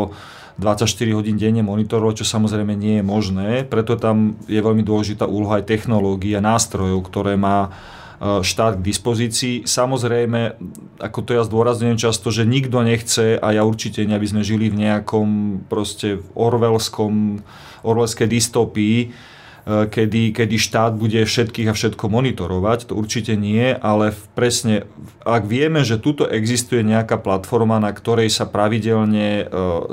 24 0.60 0.88
hodín 1.16 1.40
denne 1.40 1.64
monitorovať, 1.64 2.24
čo 2.24 2.26
samozrejme 2.28 2.76
nie 2.76 3.00
je 3.00 3.06
možné. 3.06 3.50
Preto 3.64 3.96
tam 3.96 4.36
je 4.50 4.60
veľmi 4.60 4.84
dôležitá 4.84 5.30
úloha 5.30 5.62
aj 5.62 5.70
technológií 5.70 6.36
a 6.36 6.44
nástrojov, 6.44 7.08
ktoré 7.08 7.40
má 7.40 7.70
e, 7.70 7.70
štát 8.44 8.80
k 8.80 8.86
dispozícii. 8.86 9.56
Samozrejme, 9.64 10.60
ako 11.00 11.20
to 11.24 11.32
ja 11.38 11.44
zdôrazňujem 11.48 12.02
často, 12.02 12.34
že 12.34 12.44
nikto 12.44 12.84
nechce, 12.84 13.40
a 13.40 13.48
ja 13.56 13.64
určite 13.64 14.04
nie, 14.04 14.18
aby 14.18 14.28
sme 14.28 14.44
žili 14.44 14.68
v 14.68 14.90
nejakom 14.90 15.30
proste 15.72 16.20
orwellskom, 16.36 17.40
orwellskej 17.86 18.28
dystopii, 18.28 18.98
kedy, 19.66 20.34
kedy 20.34 20.58
štát 20.58 20.98
bude 20.98 21.22
všetkých 21.22 21.70
a 21.70 21.78
všetko 21.78 22.10
monitorovať, 22.10 22.90
to 22.90 22.94
určite 22.98 23.38
nie, 23.38 23.78
ale 23.78 24.14
presne, 24.34 24.90
ak 25.22 25.46
vieme, 25.46 25.86
že 25.86 26.02
tuto 26.02 26.26
existuje 26.26 26.82
nejaká 26.82 27.22
platforma, 27.22 27.78
na 27.78 27.94
ktorej 27.94 28.34
sa 28.34 28.50
pravidelne 28.50 29.30
e, 29.42 29.44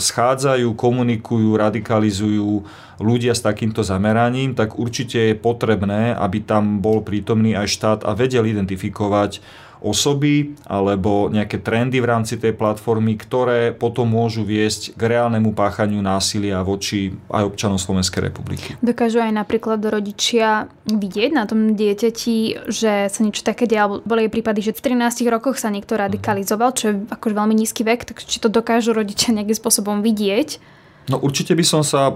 schádzajú, 0.00 0.72
komunikujú, 0.72 1.52
radikalizujú 1.61 2.64
ľudia 2.98 3.37
s 3.37 3.44
takýmto 3.44 3.85
zameraním, 3.85 4.57
tak 4.57 4.81
určite 4.81 5.33
je 5.33 5.35
potrebné, 5.37 6.16
aby 6.16 6.42
tam 6.42 6.81
bol 6.81 7.04
prítomný 7.04 7.54
aj 7.54 7.68
štát 7.68 8.00
a 8.09 8.16
vedel 8.16 8.48
identifikovať 8.48 9.44
osoby 9.81 10.59
alebo 10.67 11.31
nejaké 11.31 11.62
trendy 11.62 12.03
v 12.03 12.11
rámci 12.11 12.35
tej 12.38 12.55
platformy, 12.55 13.15
ktoré 13.15 13.71
potom 13.75 14.11
môžu 14.11 14.42
viesť 14.42 14.94
k 14.98 15.02
reálnemu 15.17 15.55
páchaniu 15.55 16.02
násilia 16.02 16.63
voči 16.63 17.15
aj 17.31 17.55
občanom 17.55 17.79
Slovenskej 17.79 18.31
republiky. 18.31 18.75
Dokážu 18.83 19.23
aj 19.23 19.33
napríklad 19.35 19.79
rodičia 19.87 20.67
vidieť 20.88 21.31
na 21.35 21.44
tom 21.46 21.79
dieťati, 21.79 22.69
že 22.71 23.07
sa 23.07 23.21
niečo 23.23 23.46
také 23.46 23.71
deje, 23.71 24.02
boli 24.02 24.27
aj 24.27 24.33
prípady, 24.35 24.61
že 24.65 24.75
v 24.75 24.98
13 24.98 25.27
rokoch 25.31 25.61
sa 25.61 25.71
niekto 25.71 25.94
radikalizoval, 25.94 26.75
čo 26.75 26.85
je 26.90 26.94
akože 27.09 27.35
veľmi 27.35 27.55
nízky 27.55 27.87
vek, 27.87 28.09
tak 28.09 28.25
či 28.25 28.42
to 28.42 28.50
dokážu 28.50 28.90
rodičia 28.90 29.35
nejakým 29.35 29.57
spôsobom 29.57 30.02
vidieť? 30.02 30.79
No 31.09 31.17
určite 31.25 31.57
by 31.57 31.65
som 31.65 31.81
sa 31.81 32.13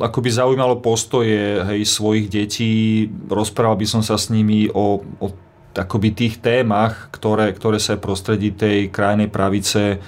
akoby 0.00 0.30
zaujímalo 0.32 0.80
postoje 0.80 1.60
hej, 1.68 1.84
svojich 1.84 2.32
detí, 2.32 3.04
rozprával 3.28 3.76
by 3.76 3.84
som 3.84 4.00
sa 4.00 4.16
s 4.16 4.32
nimi 4.32 4.72
o, 4.72 5.04
o 5.20 5.26
akoby 5.76 6.12
tých 6.12 6.34
témach, 6.44 7.08
ktoré, 7.12 7.52
ktoré 7.52 7.80
sa 7.80 7.96
prostredí 7.96 8.52
tej 8.52 8.92
krajnej 8.92 9.32
pravice 9.32 10.02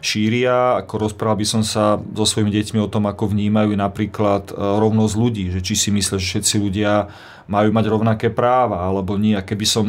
šíria. 0.00 0.80
Ako 0.80 1.08
rozprával 1.08 1.40
by 1.40 1.46
som 1.46 1.62
sa 1.62 2.00
so 2.00 2.24
svojimi 2.24 2.48
deťmi 2.50 2.80
o 2.80 2.88
tom, 2.88 3.06
ako 3.06 3.30
vnímajú 3.30 3.76
napríklad 3.76 4.50
e, 4.50 4.52
rovnosť 4.56 5.14
ľudí, 5.14 5.44
že 5.52 5.60
či 5.60 5.76
si 5.76 5.88
myslia, 5.92 6.16
že 6.16 6.28
všetci 6.36 6.54
ľudia 6.56 7.12
majú 7.46 7.70
mať 7.70 7.86
rovnaké 7.86 8.28
práva, 8.32 8.88
alebo 8.88 9.20
nie. 9.20 9.36
A 9.36 9.44
keby 9.44 9.66
som 9.68 9.86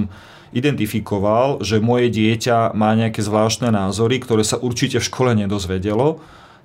identifikoval, 0.52 1.64
že 1.64 1.80
moje 1.80 2.12
dieťa 2.12 2.76
má 2.76 2.92
nejaké 2.92 3.24
zvláštne 3.24 3.72
názory, 3.72 4.20
ktoré 4.20 4.44
sa 4.44 4.60
určite 4.60 5.00
v 5.00 5.08
škole 5.08 5.32
nedozvedelo, 5.32 6.20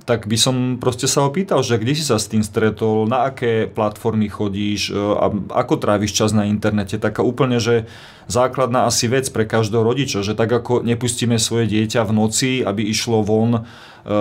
tak 0.07 0.31
by 0.31 0.39
som 0.39 0.79
proste 0.79 1.11
sa 1.11 1.27
opýtal, 1.27 1.67
že 1.67 1.83
kde 1.83 1.99
si 1.99 2.07
sa 2.07 2.23
s 2.23 2.31
tým 2.31 2.47
stretol, 2.47 3.11
na 3.11 3.35
aké 3.35 3.67
platformy 3.67 4.31
chodíš, 4.31 4.95
e, 4.95 4.97
a 4.97 5.35
ako 5.59 5.83
tráviš 5.83 6.15
čas 6.15 6.31
na 6.31 6.47
internete. 6.47 6.95
Taká 6.95 7.27
úplne, 7.27 7.59
že 7.59 7.91
základná 8.31 8.87
asi 8.87 9.11
vec 9.11 9.27
pre 9.35 9.43
každého 9.43 9.83
rodiča, 9.83 10.23
že 10.23 10.39
tak 10.39 10.55
ako 10.55 10.87
nepustíme 10.87 11.43
svoje 11.43 11.67
dieťa 11.67 12.07
v 12.07 12.13
noci, 12.15 12.51
aby 12.63 12.87
išlo 12.87 13.27
von 13.27 13.59
e, 13.59 13.61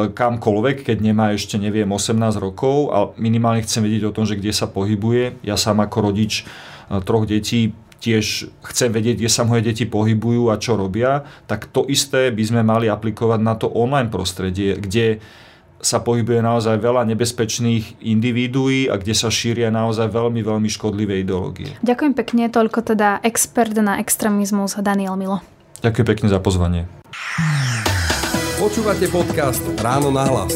kamkoľvek, 0.10 0.90
keď 0.90 0.98
nemá 1.06 1.38
ešte, 1.38 1.62
neviem, 1.62 1.88
18 1.88 2.18
rokov 2.42 2.90
a 2.90 3.14
minimálne 3.22 3.62
chcem 3.62 3.86
vedieť 3.86 4.10
o 4.10 4.16
tom, 4.18 4.26
že 4.26 4.42
kde 4.42 4.58
sa 4.58 4.66
pohybuje. 4.66 5.38
Ja 5.46 5.54
sám 5.54 5.86
ako 5.86 6.10
rodič 6.10 6.50
e, 6.90 6.98
troch 7.06 7.30
detí 7.30 7.78
tiež 8.02 8.50
chcem 8.74 8.90
vedieť, 8.90 9.22
kde 9.22 9.32
sa 9.32 9.46
moje 9.46 9.66
deti 9.66 9.86
pohybujú 9.86 10.50
a 10.54 10.62
čo 10.62 10.78
robia, 10.78 11.26
tak 11.50 11.70
to 11.70 11.86
isté 11.90 12.30
by 12.30 12.44
sme 12.46 12.62
mali 12.62 12.86
aplikovať 12.86 13.40
na 13.42 13.58
to 13.58 13.66
online 13.66 14.14
prostredie, 14.14 14.78
kde 14.78 15.22
sa 15.82 15.99
pohybuje 16.01 16.39
naozaj 16.39 16.80
veľa 16.80 17.03
nebezpečných 17.13 18.01
individuí 18.01 18.88
a 18.88 18.95
kde 18.95 19.13
sa 19.13 19.28
šíria 19.28 19.69
naozaj 19.69 20.07
veľmi, 20.09 20.41
veľmi 20.41 20.69
škodlivé 20.71 21.21
ideológie. 21.21 21.76
Ďakujem 21.84 22.13
pekne, 22.15 22.43
toľko 22.47 22.95
teda 22.95 23.19
expert 23.21 23.76
na 23.78 23.99
extrémizmus 23.99 24.80
Daniel 24.80 25.19
Milo. 25.19 25.43
Ďakujem 25.84 26.07
pekne 26.07 26.28
za 26.32 26.39
pozvanie. 26.39 26.88
Počúvate 28.55 29.11
podcast 29.11 29.61
Ráno 29.84 30.09
na 30.09 30.23
hlas. 30.26 30.55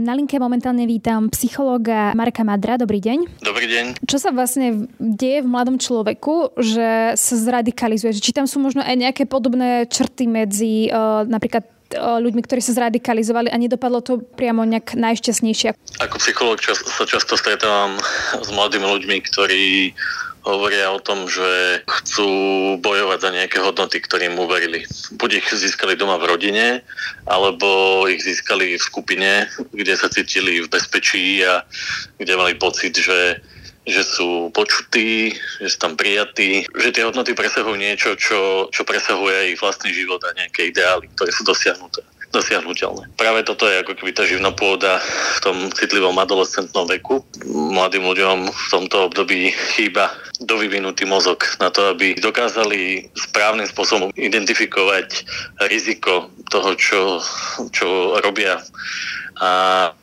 Na 0.00 0.16
linke 0.16 0.40
momentálne 0.40 0.88
vítam 0.88 1.28
psychológa 1.28 2.16
Marka 2.16 2.40
Madra. 2.40 2.80
Dobrý 2.80 3.04
deň. 3.04 3.44
Dobrý 3.44 3.68
deň. 3.68 3.84
Čo 4.08 4.16
sa 4.16 4.30
vlastne 4.32 4.88
deje 4.96 5.44
v 5.44 5.48
mladom 5.48 5.76
človeku, 5.76 6.56
že 6.56 7.16
sa 7.20 7.34
zradikalizuje? 7.36 8.16
Či 8.16 8.32
tam 8.32 8.48
sú 8.48 8.64
možno 8.64 8.80
aj 8.80 8.96
nejaké 8.96 9.28
podobné 9.28 9.84
črty 9.92 10.24
medzi 10.24 10.88
uh, 10.88 11.28
napríklad 11.28 11.68
ľuďmi, 11.98 12.40
ktorí 12.46 12.60
sa 12.62 12.76
zradikalizovali 12.76 13.50
a 13.50 13.56
nedopadlo 13.58 14.00
to 14.00 14.22
priamo 14.22 14.62
nejak 14.62 14.94
najšťastnejšie. 14.94 15.74
Ako 15.98 16.16
psychológ 16.22 16.62
čas, 16.62 16.78
sa 16.82 17.04
často 17.06 17.34
stretávam 17.34 17.98
s 18.38 18.48
mladými 18.50 18.86
ľuďmi, 18.86 19.16
ktorí 19.26 19.94
hovoria 20.40 20.88
o 20.88 21.00
tom, 21.02 21.28
že 21.28 21.82
chcú 21.84 22.30
bojovať 22.80 23.18
za 23.20 23.30
nejaké 23.30 23.58
hodnoty, 23.60 24.00
ktorým 24.00 24.40
uverili. 24.40 24.88
Buď 25.20 25.44
ich 25.44 25.48
získali 25.52 26.00
doma 26.00 26.16
v 26.16 26.32
rodine, 26.32 26.66
alebo 27.28 28.08
ich 28.08 28.24
získali 28.24 28.80
v 28.80 28.82
skupine, 28.82 29.30
kde 29.72 29.94
sa 30.00 30.08
cítili 30.08 30.64
v 30.64 30.70
bezpečí 30.72 31.44
a 31.44 31.60
kde 32.16 32.32
mali 32.40 32.56
pocit, 32.56 32.96
že 32.96 33.44
že 33.90 34.06
sú 34.06 34.54
počutí, 34.54 35.34
že 35.60 35.68
sú 35.68 35.78
tam 35.78 35.98
prijatí, 35.98 36.64
že 36.70 36.94
tie 36.94 37.04
hodnoty 37.04 37.34
presahujú 37.34 37.76
niečo, 37.76 38.14
čo, 38.14 38.70
čo 38.70 38.82
presahuje 38.86 39.54
ich 39.54 39.58
vlastný 39.60 39.90
život 39.90 40.22
a 40.24 40.34
nejaké 40.38 40.70
ideály, 40.70 41.10
ktoré 41.12 41.30
sú 41.34 41.42
dosiahnuté 41.42 42.06
dosiahnutelné. 42.30 43.10
Práve 43.18 43.42
toto 43.42 43.66
je 43.66 43.82
ako 43.82 43.98
keby 43.98 44.14
tá 44.14 44.22
živná 44.22 44.54
pôda 44.54 45.02
v 45.02 45.38
tom 45.42 45.56
citlivom 45.74 46.14
adolescentnom 46.14 46.86
veku. 46.86 47.26
Mladým 47.44 48.06
ľuďom 48.06 48.38
v 48.46 48.66
tomto 48.70 49.10
období 49.10 49.50
chýba 49.74 50.14
dovyvinutý 50.38 51.04
mozog 51.04 51.42
na 51.58 51.68
to, 51.74 51.90
aby 51.90 52.14
dokázali 52.16 53.10
správnym 53.18 53.66
spôsobom 53.66 54.14
identifikovať 54.14 55.26
riziko 55.68 56.30
toho, 56.48 56.70
čo, 56.78 57.00
čo 57.74 58.16
robia 58.22 58.62
a 59.40 59.50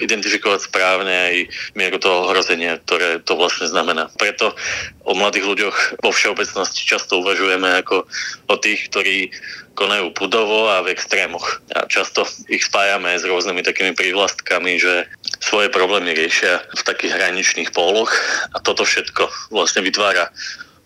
identifikovať 0.02 0.66
správne 0.66 1.14
aj 1.14 1.36
mieru 1.78 2.02
toho 2.02 2.26
ohrozenia, 2.26 2.82
ktoré 2.82 3.22
to 3.22 3.38
vlastne 3.38 3.70
znamená. 3.70 4.10
Preto 4.18 4.58
o 5.06 5.14
mladých 5.14 5.46
ľuďoch 5.46 5.78
vo 6.02 6.10
všeobecnosti 6.10 6.82
často 6.82 7.22
uvažujeme 7.22 7.70
ako 7.86 8.10
o 8.50 8.56
tých, 8.58 8.90
ktorí 8.90 9.30
konajú 9.78 10.10
pudovo 10.18 10.74
a 10.74 10.82
v 10.82 10.90
extrémoch. 10.90 11.62
A 11.78 11.86
často 11.86 12.26
ich 12.50 12.66
spájame 12.66 13.14
s 13.14 13.30
rôznymi 13.30 13.62
takými 13.62 13.94
prívlastkami, 13.94 14.82
že 14.82 15.06
svoje 15.38 15.70
problémy 15.70 16.18
riešia 16.18 16.66
v 16.74 16.82
takých 16.82 17.14
hraničných 17.14 17.70
póloch 17.78 18.10
a 18.52 18.58
toto 18.58 18.82
všetko 18.82 19.54
vlastne 19.54 19.86
vytvára 19.86 20.34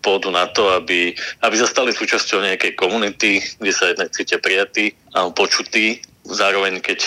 pôdu 0.04 0.28
na 0.34 0.50
to, 0.52 0.76
aby, 0.76 1.16
aby 1.46 1.56
zastali 1.56 1.96
súčasťou 1.96 2.44
nejakej 2.44 2.76
komunity, 2.76 3.40
kde 3.62 3.72
sa 3.72 3.94
jednak 3.94 4.12
cítia 4.12 4.42
prijatí 4.42 4.92
a 5.16 5.30
počutí 5.32 6.04
zároveň 6.32 6.80
keď 6.80 7.00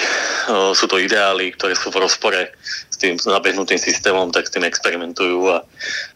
sú 0.77 0.87
to 0.87 1.01
ideály, 1.01 1.53
ktoré 1.57 1.75
sú 1.75 1.91
v 1.91 2.05
rozpore 2.05 2.53
s 2.91 2.97
tým 2.97 3.17
nabehnutým 3.17 3.81
systémom, 3.81 4.31
tak 4.31 4.47
s 4.49 4.55
tým 4.55 4.65
experimentujú 4.65 5.51
a, 5.51 5.65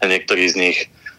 a 0.00 0.04
niektorí 0.06 0.46
z 0.48 0.56
nich 0.56 0.78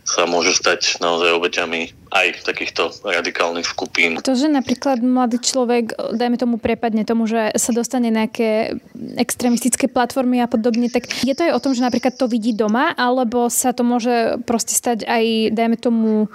sa 0.10 0.26
môžu 0.26 0.58
stať 0.58 0.98
naozaj 1.06 1.38
obeťami 1.38 1.94
aj 2.10 2.42
takýchto 2.42 2.90
radikálnych 3.06 3.70
skupín. 3.70 4.18
To, 4.26 4.34
že 4.34 4.50
napríklad 4.50 5.06
mladý 5.06 5.38
človek, 5.38 5.94
dajme 6.18 6.34
tomu, 6.42 6.58
prepadne 6.58 7.06
tomu, 7.06 7.30
že 7.30 7.54
sa 7.54 7.70
dostane 7.70 8.10
nejaké 8.10 8.82
extrémistické 9.22 9.86
platformy 9.86 10.42
a 10.42 10.50
podobne, 10.50 10.90
tak 10.90 11.06
je 11.22 11.38
to 11.38 11.46
aj 11.46 11.54
o 11.54 11.62
tom, 11.62 11.78
že 11.78 11.86
napríklad 11.86 12.18
to 12.18 12.26
vidí 12.26 12.58
doma, 12.58 12.90
alebo 12.98 13.54
sa 13.54 13.70
to 13.70 13.86
môže 13.86 14.42
proste 14.50 14.74
stať 14.74 15.06
aj, 15.06 15.54
dajme 15.54 15.78
tomu, 15.78 16.26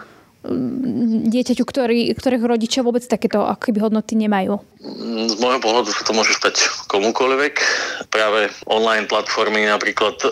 dieťaťu, 1.24 1.64
ktorý, 1.64 2.12
ktorých 2.12 2.45
rodičia 2.45 2.84
vôbec 2.84 3.01
takéto 3.05 3.45
akoby 3.45 3.80
hodnoty 3.80 4.14
nemajú? 4.14 4.61
Z 5.28 5.40
môjho 5.40 5.61
pohľadu 5.64 5.88
sa 5.88 6.05
to 6.05 6.12
môže 6.12 6.36
stať 6.36 6.61
komukoľvek. 6.92 7.55
Práve 8.12 8.53
online 8.68 9.09
platformy 9.09 9.64
napríklad 9.64 10.20
o, 10.20 10.30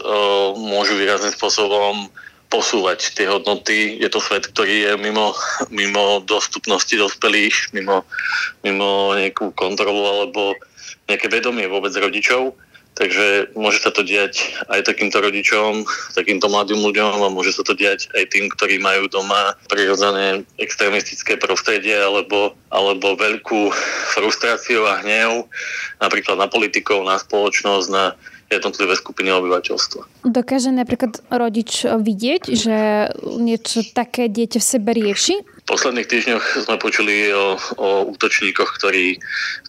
môžu 0.57 1.01
výrazným 1.01 1.33
spôsobom 1.33 2.13
posúvať 2.53 3.17
tie 3.17 3.25
hodnoty. 3.33 3.97
Je 3.97 4.13
to 4.13 4.21
svet, 4.21 4.45
ktorý 4.53 4.93
je 4.93 4.93
mimo, 5.01 5.33
mimo 5.73 6.21
dostupnosti 6.21 6.93
dospelých, 6.93 7.73
mimo, 7.73 8.05
mimo 8.61 9.17
nejakú 9.17 9.57
kontrolu 9.57 10.05
alebo 10.05 10.53
nejaké 11.09 11.33
vedomie 11.33 11.65
vôbec 11.65 11.97
rodičov. 11.97 12.53
Takže 12.93 13.57
môže 13.57 13.80
sa 13.80 13.88
to 13.88 14.05
diať 14.05 14.53
aj 14.68 14.84
takýmto 14.84 15.24
rodičom, 15.24 15.88
takýmto 16.12 16.53
mladým 16.53 16.84
ľuďom 16.84 17.24
a 17.24 17.32
môže 17.32 17.57
sa 17.57 17.64
to 17.64 17.72
diať 17.72 18.12
aj 18.12 18.28
tým, 18.28 18.53
ktorí 18.53 18.76
majú 18.84 19.09
doma 19.09 19.57
prirodzené 19.72 20.45
extrémistické 20.61 21.40
prostredie 21.40 21.97
alebo, 21.97 22.53
alebo 22.68 23.16
veľkú 23.16 23.72
frustráciu 24.12 24.84
a 24.84 25.01
hnev 25.01 25.49
napríklad 26.05 26.36
na 26.36 26.53
politikov, 26.53 27.09
na 27.09 27.16
spoločnosť, 27.16 27.86
na 27.88 28.12
jednotlivé 28.53 28.93
skupiny 28.93 29.32
obyvateľstva. 29.32 30.28
Dokáže 30.28 30.68
napríklad 30.68 31.24
rodič 31.32 31.88
vidieť, 31.88 32.43
že 32.53 33.09
niečo 33.24 33.80
také 33.97 34.28
dieťa 34.28 34.59
v 34.61 34.66
sebe 34.76 34.90
rieši? 34.93 35.62
Posledných 35.73 36.05
týždňoch 36.05 36.68
sme 36.68 36.77
počuli 36.77 37.33
o, 37.33 37.57
o 37.81 38.12
útočníkoch, 38.12 38.77
ktorí, 38.77 39.16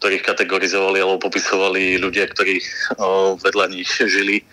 ktorých 0.04 0.28
kategorizovali 0.28 1.00
alebo 1.00 1.32
popisovali 1.32 1.96
ľudia, 1.96 2.28
ktorí 2.28 2.60
o, 3.00 3.40
vedľa 3.40 3.72
nich 3.72 3.88
žili 3.88 4.44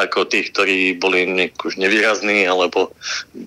ako 0.00 0.24
tých, 0.32 0.48
ktorí 0.56 0.96
boli 0.96 1.28
už 1.60 1.76
nevýrazní 1.76 2.48
alebo 2.48 2.96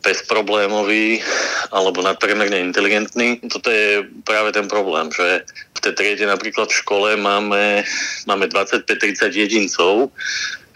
bezproblémoví 0.06 1.26
alebo 1.74 2.06
nadpremerne 2.06 2.62
inteligentní. 2.62 3.42
Toto 3.50 3.74
je 3.74 4.06
práve 4.22 4.54
ten 4.54 4.70
problém, 4.70 5.10
že 5.10 5.42
v 5.74 5.80
tej 5.82 5.94
triede 5.98 6.30
napríklad 6.30 6.70
v 6.70 6.80
škole 6.86 7.10
máme, 7.18 7.82
máme 8.30 8.46
25-30 8.54 9.34
jedincov, 9.34 10.14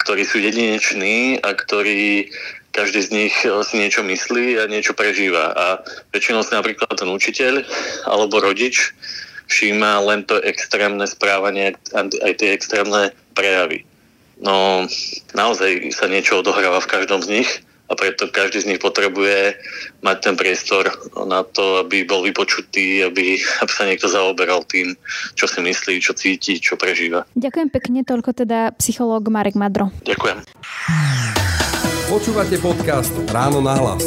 ktorí 0.02 0.22
sú 0.26 0.42
jedineční 0.42 1.42
a 1.46 1.54
ktorí 1.54 2.30
každý 2.76 3.00
z 3.00 3.10
nich 3.16 3.36
si 3.40 3.76
niečo 3.80 4.04
myslí 4.04 4.60
a 4.60 4.68
niečo 4.68 4.92
prežíva. 4.92 5.56
A 5.56 5.66
väčšinou 6.12 6.44
si 6.44 6.52
napríklad 6.52 6.92
ten 6.92 7.08
učiteľ 7.08 7.64
alebo 8.12 8.44
rodič 8.44 8.92
všíma 9.48 10.04
len 10.04 10.28
to 10.28 10.36
extrémne 10.44 11.08
správanie, 11.08 11.80
aj 11.96 12.34
tie 12.36 12.52
extrémne 12.52 13.16
prejavy. 13.32 13.88
No 14.44 14.84
naozaj 15.32 15.96
sa 15.96 16.12
niečo 16.12 16.44
odohráva 16.44 16.84
v 16.84 16.92
každom 16.92 17.24
z 17.24 17.40
nich 17.40 17.50
a 17.86 17.94
preto 17.94 18.28
každý 18.28 18.66
z 18.66 18.68
nich 18.74 18.82
potrebuje 18.82 19.56
mať 20.02 20.18
ten 20.18 20.36
priestor 20.36 20.90
na 21.30 21.46
to, 21.46 21.86
aby 21.86 22.02
bol 22.04 22.26
vypočutý, 22.26 23.06
aby, 23.06 23.38
aby 23.62 23.72
sa 23.72 23.86
niekto 23.86 24.10
zaoberal 24.10 24.66
tým, 24.66 24.98
čo 25.38 25.46
si 25.46 25.62
myslí, 25.62 26.02
čo 26.02 26.18
cíti, 26.18 26.58
čo 26.58 26.76
prežíva. 26.76 27.30
Ďakujem 27.38 27.70
pekne, 27.70 28.02
toľko 28.02 28.34
teda 28.34 28.74
psychológ 28.82 29.30
Marek 29.30 29.56
Madro. 29.56 29.94
Ďakujem. 30.02 31.45
Počúvate 32.06 32.62
podcast 32.62 33.10
Ráno 33.34 33.66
na 33.66 33.74
hlas. 33.82 34.06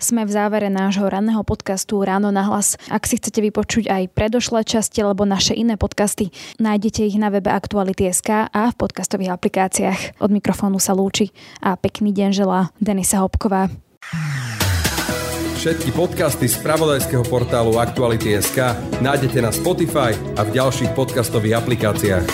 Sme 0.00 0.24
v 0.24 0.30
závere 0.32 0.72
nášho 0.72 1.04
ranného 1.04 1.44
podcastu 1.44 2.00
Ráno 2.00 2.32
na 2.32 2.40
hlas. 2.48 2.80
Ak 2.88 3.04
si 3.04 3.20
chcete 3.20 3.44
vypočuť 3.44 3.92
aj 3.92 4.16
predošlé 4.16 4.64
časti 4.64 5.04
alebo 5.04 5.28
naše 5.28 5.52
iné 5.52 5.76
podcasty, 5.76 6.32
nájdete 6.56 7.04
ich 7.04 7.20
na 7.20 7.28
webe 7.28 7.52
Aktuality.sk 7.52 8.48
a 8.48 8.62
v 8.72 8.78
podcastových 8.80 9.36
aplikáciách. 9.36 10.16
Od 10.24 10.32
mikrofónu 10.32 10.80
sa 10.80 10.96
lúči 10.96 11.36
a 11.60 11.76
pekný 11.76 12.16
deň 12.16 12.30
želá 12.32 12.72
Denisa 12.80 13.20
Hopková. 13.20 13.68
Všetky 15.60 15.92
podcasty 15.92 16.48
z 16.48 16.56
pravodajského 16.64 17.28
portálu 17.28 17.76
Aktuality.sk 17.76 18.72
nájdete 19.04 19.44
na 19.44 19.52
Spotify 19.52 20.16
a 20.40 20.48
v 20.48 20.50
ďalších 20.56 20.96
podcastových 20.96 21.60
aplikáciách. 21.60 22.24